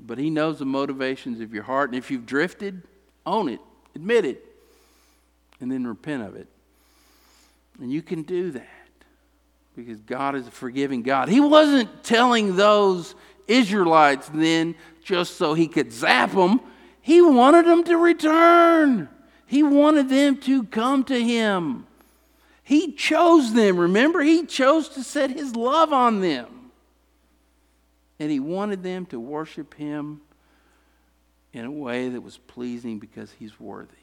But 0.00 0.18
he 0.18 0.30
knows 0.30 0.58
the 0.58 0.64
motivations 0.64 1.40
of 1.40 1.52
your 1.52 1.64
heart. 1.64 1.90
And 1.90 1.98
if 1.98 2.10
you've 2.10 2.26
drifted, 2.26 2.82
own 3.26 3.48
it, 3.48 3.60
admit 3.94 4.24
it, 4.24 4.44
and 5.60 5.70
then 5.70 5.86
repent 5.86 6.22
of 6.22 6.36
it. 6.36 6.46
And 7.80 7.92
you 7.92 8.02
can 8.02 8.22
do 8.22 8.50
that 8.52 8.66
because 9.76 10.00
God 10.00 10.34
is 10.34 10.46
a 10.46 10.50
forgiving 10.50 11.02
God. 11.02 11.28
He 11.28 11.40
wasn't 11.40 12.02
telling 12.02 12.56
those 12.56 13.14
Israelites 13.46 14.28
then 14.32 14.74
just 15.04 15.36
so 15.36 15.54
he 15.54 15.68
could 15.68 15.92
zap 15.92 16.32
them, 16.32 16.60
he 17.00 17.22
wanted 17.22 17.66
them 17.66 17.84
to 17.84 17.96
return. 17.96 19.08
He 19.48 19.62
wanted 19.62 20.10
them 20.10 20.36
to 20.42 20.64
come 20.64 21.04
to 21.04 21.18
Him. 21.18 21.86
He 22.62 22.92
chose 22.92 23.54
them, 23.54 23.78
remember? 23.78 24.20
He 24.20 24.44
chose 24.44 24.90
to 24.90 25.02
set 25.02 25.30
His 25.30 25.56
love 25.56 25.90
on 25.90 26.20
them. 26.20 26.70
And 28.20 28.30
He 28.30 28.40
wanted 28.40 28.82
them 28.82 29.06
to 29.06 29.18
worship 29.18 29.72
Him 29.74 30.20
in 31.54 31.64
a 31.64 31.70
way 31.70 32.10
that 32.10 32.20
was 32.20 32.36
pleasing 32.36 32.98
because 32.98 33.32
He's 33.38 33.58
worthy. 33.58 33.94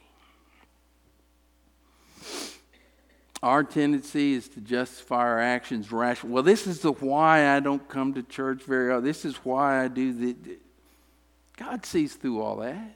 Our 3.43 3.63
tendency 3.63 4.33
is 4.33 4.47
to 4.49 4.61
justify 4.61 5.17
our 5.17 5.39
actions 5.39 5.91
rationally. 5.91 6.33
Well, 6.33 6.41
this 6.41 6.65
is 6.65 6.79
the 6.79 6.93
why 6.93 7.55
I 7.55 7.59
don't 7.59 7.87
come 7.87 8.15
to 8.15 8.23
church 8.23 8.63
very 8.63 8.91
often. 8.91 9.03
This 9.03 9.25
is 9.25 9.35
why 9.37 9.83
I 9.83 9.89
do 9.89 10.11
the. 10.11 10.57
God 11.55 11.85
sees 11.85 12.15
through 12.15 12.41
all 12.41 12.55
that. 12.57 12.95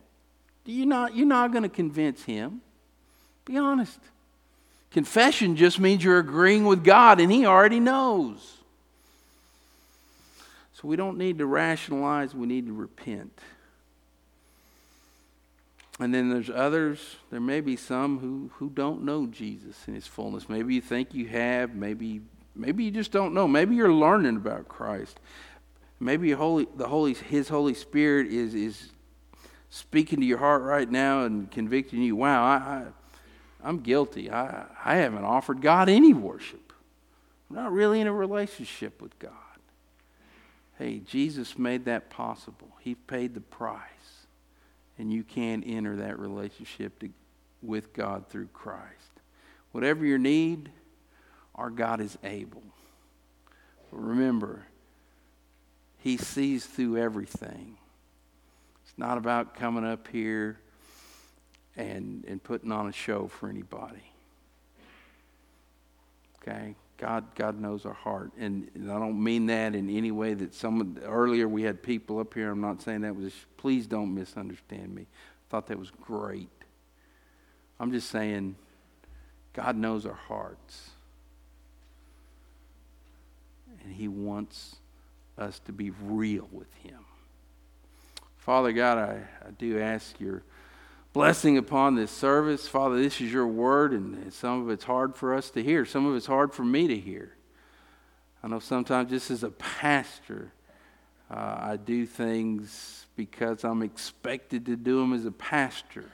You're 0.69 0.87
not, 0.87 1.15
you're 1.15 1.27
not 1.27 1.51
going 1.51 1.63
to 1.63 1.69
convince 1.69 2.23
him. 2.23 2.61
Be 3.45 3.57
honest. 3.57 3.99
Confession 4.91 5.55
just 5.55 5.79
means 5.79 6.03
you're 6.03 6.19
agreeing 6.19 6.65
with 6.65 6.83
God, 6.83 7.19
and 7.19 7.31
he 7.31 7.45
already 7.45 7.79
knows. 7.79 8.57
So 10.73 10.87
we 10.87 10.95
don't 10.95 11.17
need 11.17 11.39
to 11.39 11.45
rationalize, 11.45 12.33
we 12.33 12.47
need 12.47 12.67
to 12.67 12.73
repent. 12.73 13.37
And 15.99 16.13
then 16.13 16.29
there's 16.29 16.49
others, 16.49 17.17
there 17.29 17.41
may 17.41 17.59
be 17.59 17.75
some 17.75 18.19
who, 18.19 18.49
who 18.55 18.69
don't 18.69 19.03
know 19.03 19.27
Jesus 19.27 19.75
in 19.87 19.95
his 19.95 20.07
fullness. 20.07 20.47
Maybe 20.47 20.75
you 20.75 20.81
think 20.81 21.13
you 21.13 21.27
have, 21.27 21.75
maybe, 21.75 22.21
maybe 22.55 22.85
you 22.85 22.91
just 22.91 23.11
don't 23.11 23.33
know. 23.33 23.47
Maybe 23.47 23.75
you're 23.75 23.93
learning 23.93 24.37
about 24.37 24.69
Christ. 24.69 25.19
Maybe 25.99 26.31
Holy, 26.31 26.67
the 26.77 26.87
Holy, 26.87 27.13
his 27.13 27.49
Holy 27.49 27.73
Spirit 27.73 28.27
is, 28.27 28.55
is 28.55 28.91
speaking 29.69 30.19
to 30.19 30.25
your 30.25 30.39
heart 30.39 30.63
right 30.63 30.89
now 30.89 31.23
and 31.23 31.49
convicting 31.51 32.01
you, 32.01 32.15
wow, 32.15 32.43
I, 32.43 32.85
I, 33.63 33.69
am 33.69 33.79
guilty. 33.79 34.31
I, 34.31 34.65
I 34.83 34.95
haven't 34.95 35.23
offered 35.23 35.61
God 35.61 35.89
any 35.89 36.13
worship. 36.13 36.73
I'm 37.49 37.55
not 37.55 37.71
really 37.71 38.01
in 38.01 38.07
a 38.07 38.13
relationship 38.13 39.01
with 39.01 39.17
God. 39.19 39.33
Hey, 40.77 40.99
Jesus 40.99 41.57
made 41.57 41.85
that 41.85 42.09
possible. 42.09 42.69
He 42.79 42.95
paid 42.95 43.33
the 43.33 43.41
price. 43.41 43.83
And 44.97 45.13
you 45.13 45.23
can 45.23 45.63
enter 45.63 45.97
that 45.97 46.19
relationship 46.19 46.99
to, 46.99 47.09
with 47.61 47.93
God 47.93 48.27
through 48.27 48.47
Christ. 48.47 48.83
Whatever 49.71 50.05
your 50.05 50.17
need, 50.17 50.71
our 51.55 51.69
God 51.69 52.01
is 52.01 52.17
able. 52.23 52.63
But 53.91 53.99
remember, 53.99 54.65
He 55.99 56.17
sees 56.17 56.65
through 56.65 56.97
everything 56.97 57.77
not 58.97 59.17
about 59.17 59.55
coming 59.55 59.85
up 59.85 60.07
here 60.07 60.59
and, 61.75 62.25
and 62.27 62.43
putting 62.43 62.71
on 62.71 62.87
a 62.87 62.91
show 62.91 63.27
for 63.27 63.49
anybody. 63.49 64.03
Okay? 66.41 66.75
God, 66.97 67.33
God 67.35 67.59
knows 67.59 67.85
our 67.85 67.93
heart. 67.93 68.31
And, 68.37 68.69
and 68.75 68.91
I 68.91 68.99
don't 68.99 69.23
mean 69.23 69.45
that 69.45 69.73
in 69.73 69.89
any 69.89 70.11
way 70.11 70.33
that 70.33 70.53
someone, 70.53 70.99
earlier 71.03 71.47
we 71.47 71.63
had 71.63 71.81
people 71.81 72.19
up 72.19 72.33
here. 72.33 72.51
I'm 72.51 72.61
not 72.61 72.81
saying 72.81 73.01
that 73.01 73.15
was, 73.15 73.33
please 73.57 73.87
don't 73.87 74.13
misunderstand 74.13 74.93
me. 74.93 75.03
I 75.03 75.45
thought 75.49 75.67
that 75.67 75.79
was 75.79 75.91
great. 75.91 76.49
I'm 77.79 77.91
just 77.91 78.09
saying, 78.09 78.55
God 79.53 79.77
knows 79.77 80.05
our 80.05 80.13
hearts. 80.13 80.89
And 83.83 83.93
He 83.93 84.09
wants 84.09 84.75
us 85.37 85.59
to 85.59 85.71
be 85.71 85.91
real 85.91 86.49
with 86.51 86.73
Him. 86.83 86.99
Father 88.49 88.71
God, 88.71 88.97
I, 88.97 89.21
I 89.47 89.51
do 89.59 89.79
ask 89.79 90.19
your 90.19 90.41
blessing 91.13 91.59
upon 91.59 91.93
this 91.93 92.09
service. 92.09 92.67
Father, 92.67 92.99
this 92.99 93.21
is 93.21 93.31
your 93.31 93.45
word, 93.45 93.93
and 93.93 94.33
some 94.33 94.63
of 94.63 94.71
it's 94.71 94.85
hard 94.85 95.15
for 95.15 95.35
us 95.35 95.51
to 95.51 95.61
hear. 95.61 95.85
Some 95.85 96.07
of 96.07 96.15
it's 96.15 96.25
hard 96.25 96.51
for 96.51 96.65
me 96.65 96.87
to 96.87 96.97
hear. 96.97 97.35
I 98.41 98.47
know 98.47 98.57
sometimes 98.57 99.11
just 99.11 99.29
as 99.29 99.43
a 99.43 99.51
pastor, 99.51 100.51
uh, 101.29 101.57
I 101.59 101.77
do 101.77 102.07
things 102.07 103.05
because 103.15 103.63
I'm 103.63 103.83
expected 103.83 104.65
to 104.65 104.75
do 104.75 104.99
them 104.99 105.13
as 105.13 105.25
a 105.25 105.31
pastor. 105.31 106.09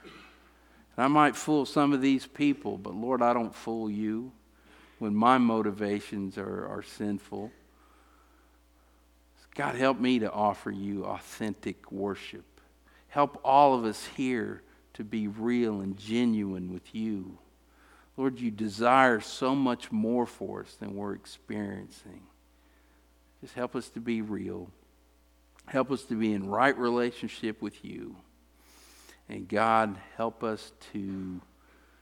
And 0.97 1.05
I 1.05 1.07
might 1.07 1.37
fool 1.37 1.65
some 1.65 1.93
of 1.93 2.01
these 2.01 2.27
people, 2.27 2.77
but 2.77 2.93
Lord, 2.93 3.21
I 3.21 3.31
don't 3.31 3.55
fool 3.55 3.89
you 3.89 4.33
when 4.99 5.15
my 5.15 5.37
motivations 5.37 6.37
are, 6.37 6.67
are 6.67 6.83
sinful. 6.83 7.53
God, 9.55 9.75
help 9.75 9.99
me 9.99 10.19
to 10.19 10.31
offer 10.31 10.69
you 10.69 11.05
authentic 11.05 11.91
worship. 11.91 12.43
Help 13.07 13.39
all 13.43 13.73
of 13.73 13.85
us 13.85 14.05
here 14.17 14.61
to 14.95 15.03
be 15.03 15.27
real 15.27 15.79
and 15.79 15.97
genuine 15.97 16.73
with 16.73 16.93
you. 16.93 17.37
Lord, 18.17 18.39
you 18.39 18.51
desire 18.51 19.21
so 19.21 19.55
much 19.55 19.91
more 19.91 20.25
for 20.25 20.61
us 20.61 20.75
than 20.75 20.95
we're 20.95 21.13
experiencing. 21.13 22.23
Just 23.41 23.53
help 23.53 23.75
us 23.75 23.89
to 23.89 24.01
be 24.01 24.21
real. 24.21 24.69
Help 25.67 25.91
us 25.91 26.03
to 26.05 26.15
be 26.15 26.33
in 26.33 26.49
right 26.49 26.77
relationship 26.77 27.61
with 27.61 27.83
you. 27.83 28.15
And 29.29 29.47
God, 29.47 29.97
help 30.17 30.43
us 30.43 30.73
to 30.93 31.41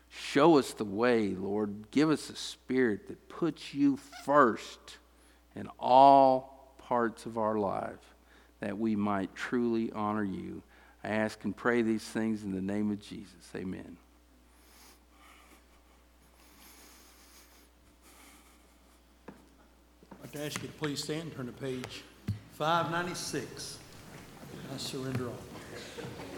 show 0.10 0.58
us 0.58 0.74
the 0.74 0.86
way, 0.86 1.30
Lord. 1.30 1.92
Give 1.92 2.10
us 2.10 2.30
a 2.30 2.36
spirit 2.36 3.08
that 3.08 3.30
puts 3.30 3.74
you 3.74 3.98
first 4.26 4.98
in 5.56 5.68
all 5.80 6.53
parts 6.94 7.26
of 7.26 7.40
our 7.40 7.58
life 7.58 8.14
that 8.60 8.78
we 8.78 8.96
might 8.96 9.34
truly 9.34 9.92
honor 9.94 10.24
you. 10.24 10.62
I 11.04 11.08
ask 11.08 11.44
and 11.44 11.58
pray 11.58 11.82
these 11.82 12.04
things 12.04 12.44
in 12.44 12.52
the 12.52 12.62
name 12.62 12.92
of 12.92 13.02
Jesus. 13.02 13.50
Amen. 13.56 13.98
I'd 19.28 20.22
like 20.22 20.32
to 20.34 20.46
ask 20.46 20.62
you 20.62 20.68
to 20.68 20.74
please 20.76 21.04
stand 21.04 21.24
and 21.24 21.36
turn 21.36 21.48
to 21.48 21.52
page 21.52 22.04
596. 22.52 23.80
I 24.72 24.78
surrender 24.78 25.30
all. 25.30 26.33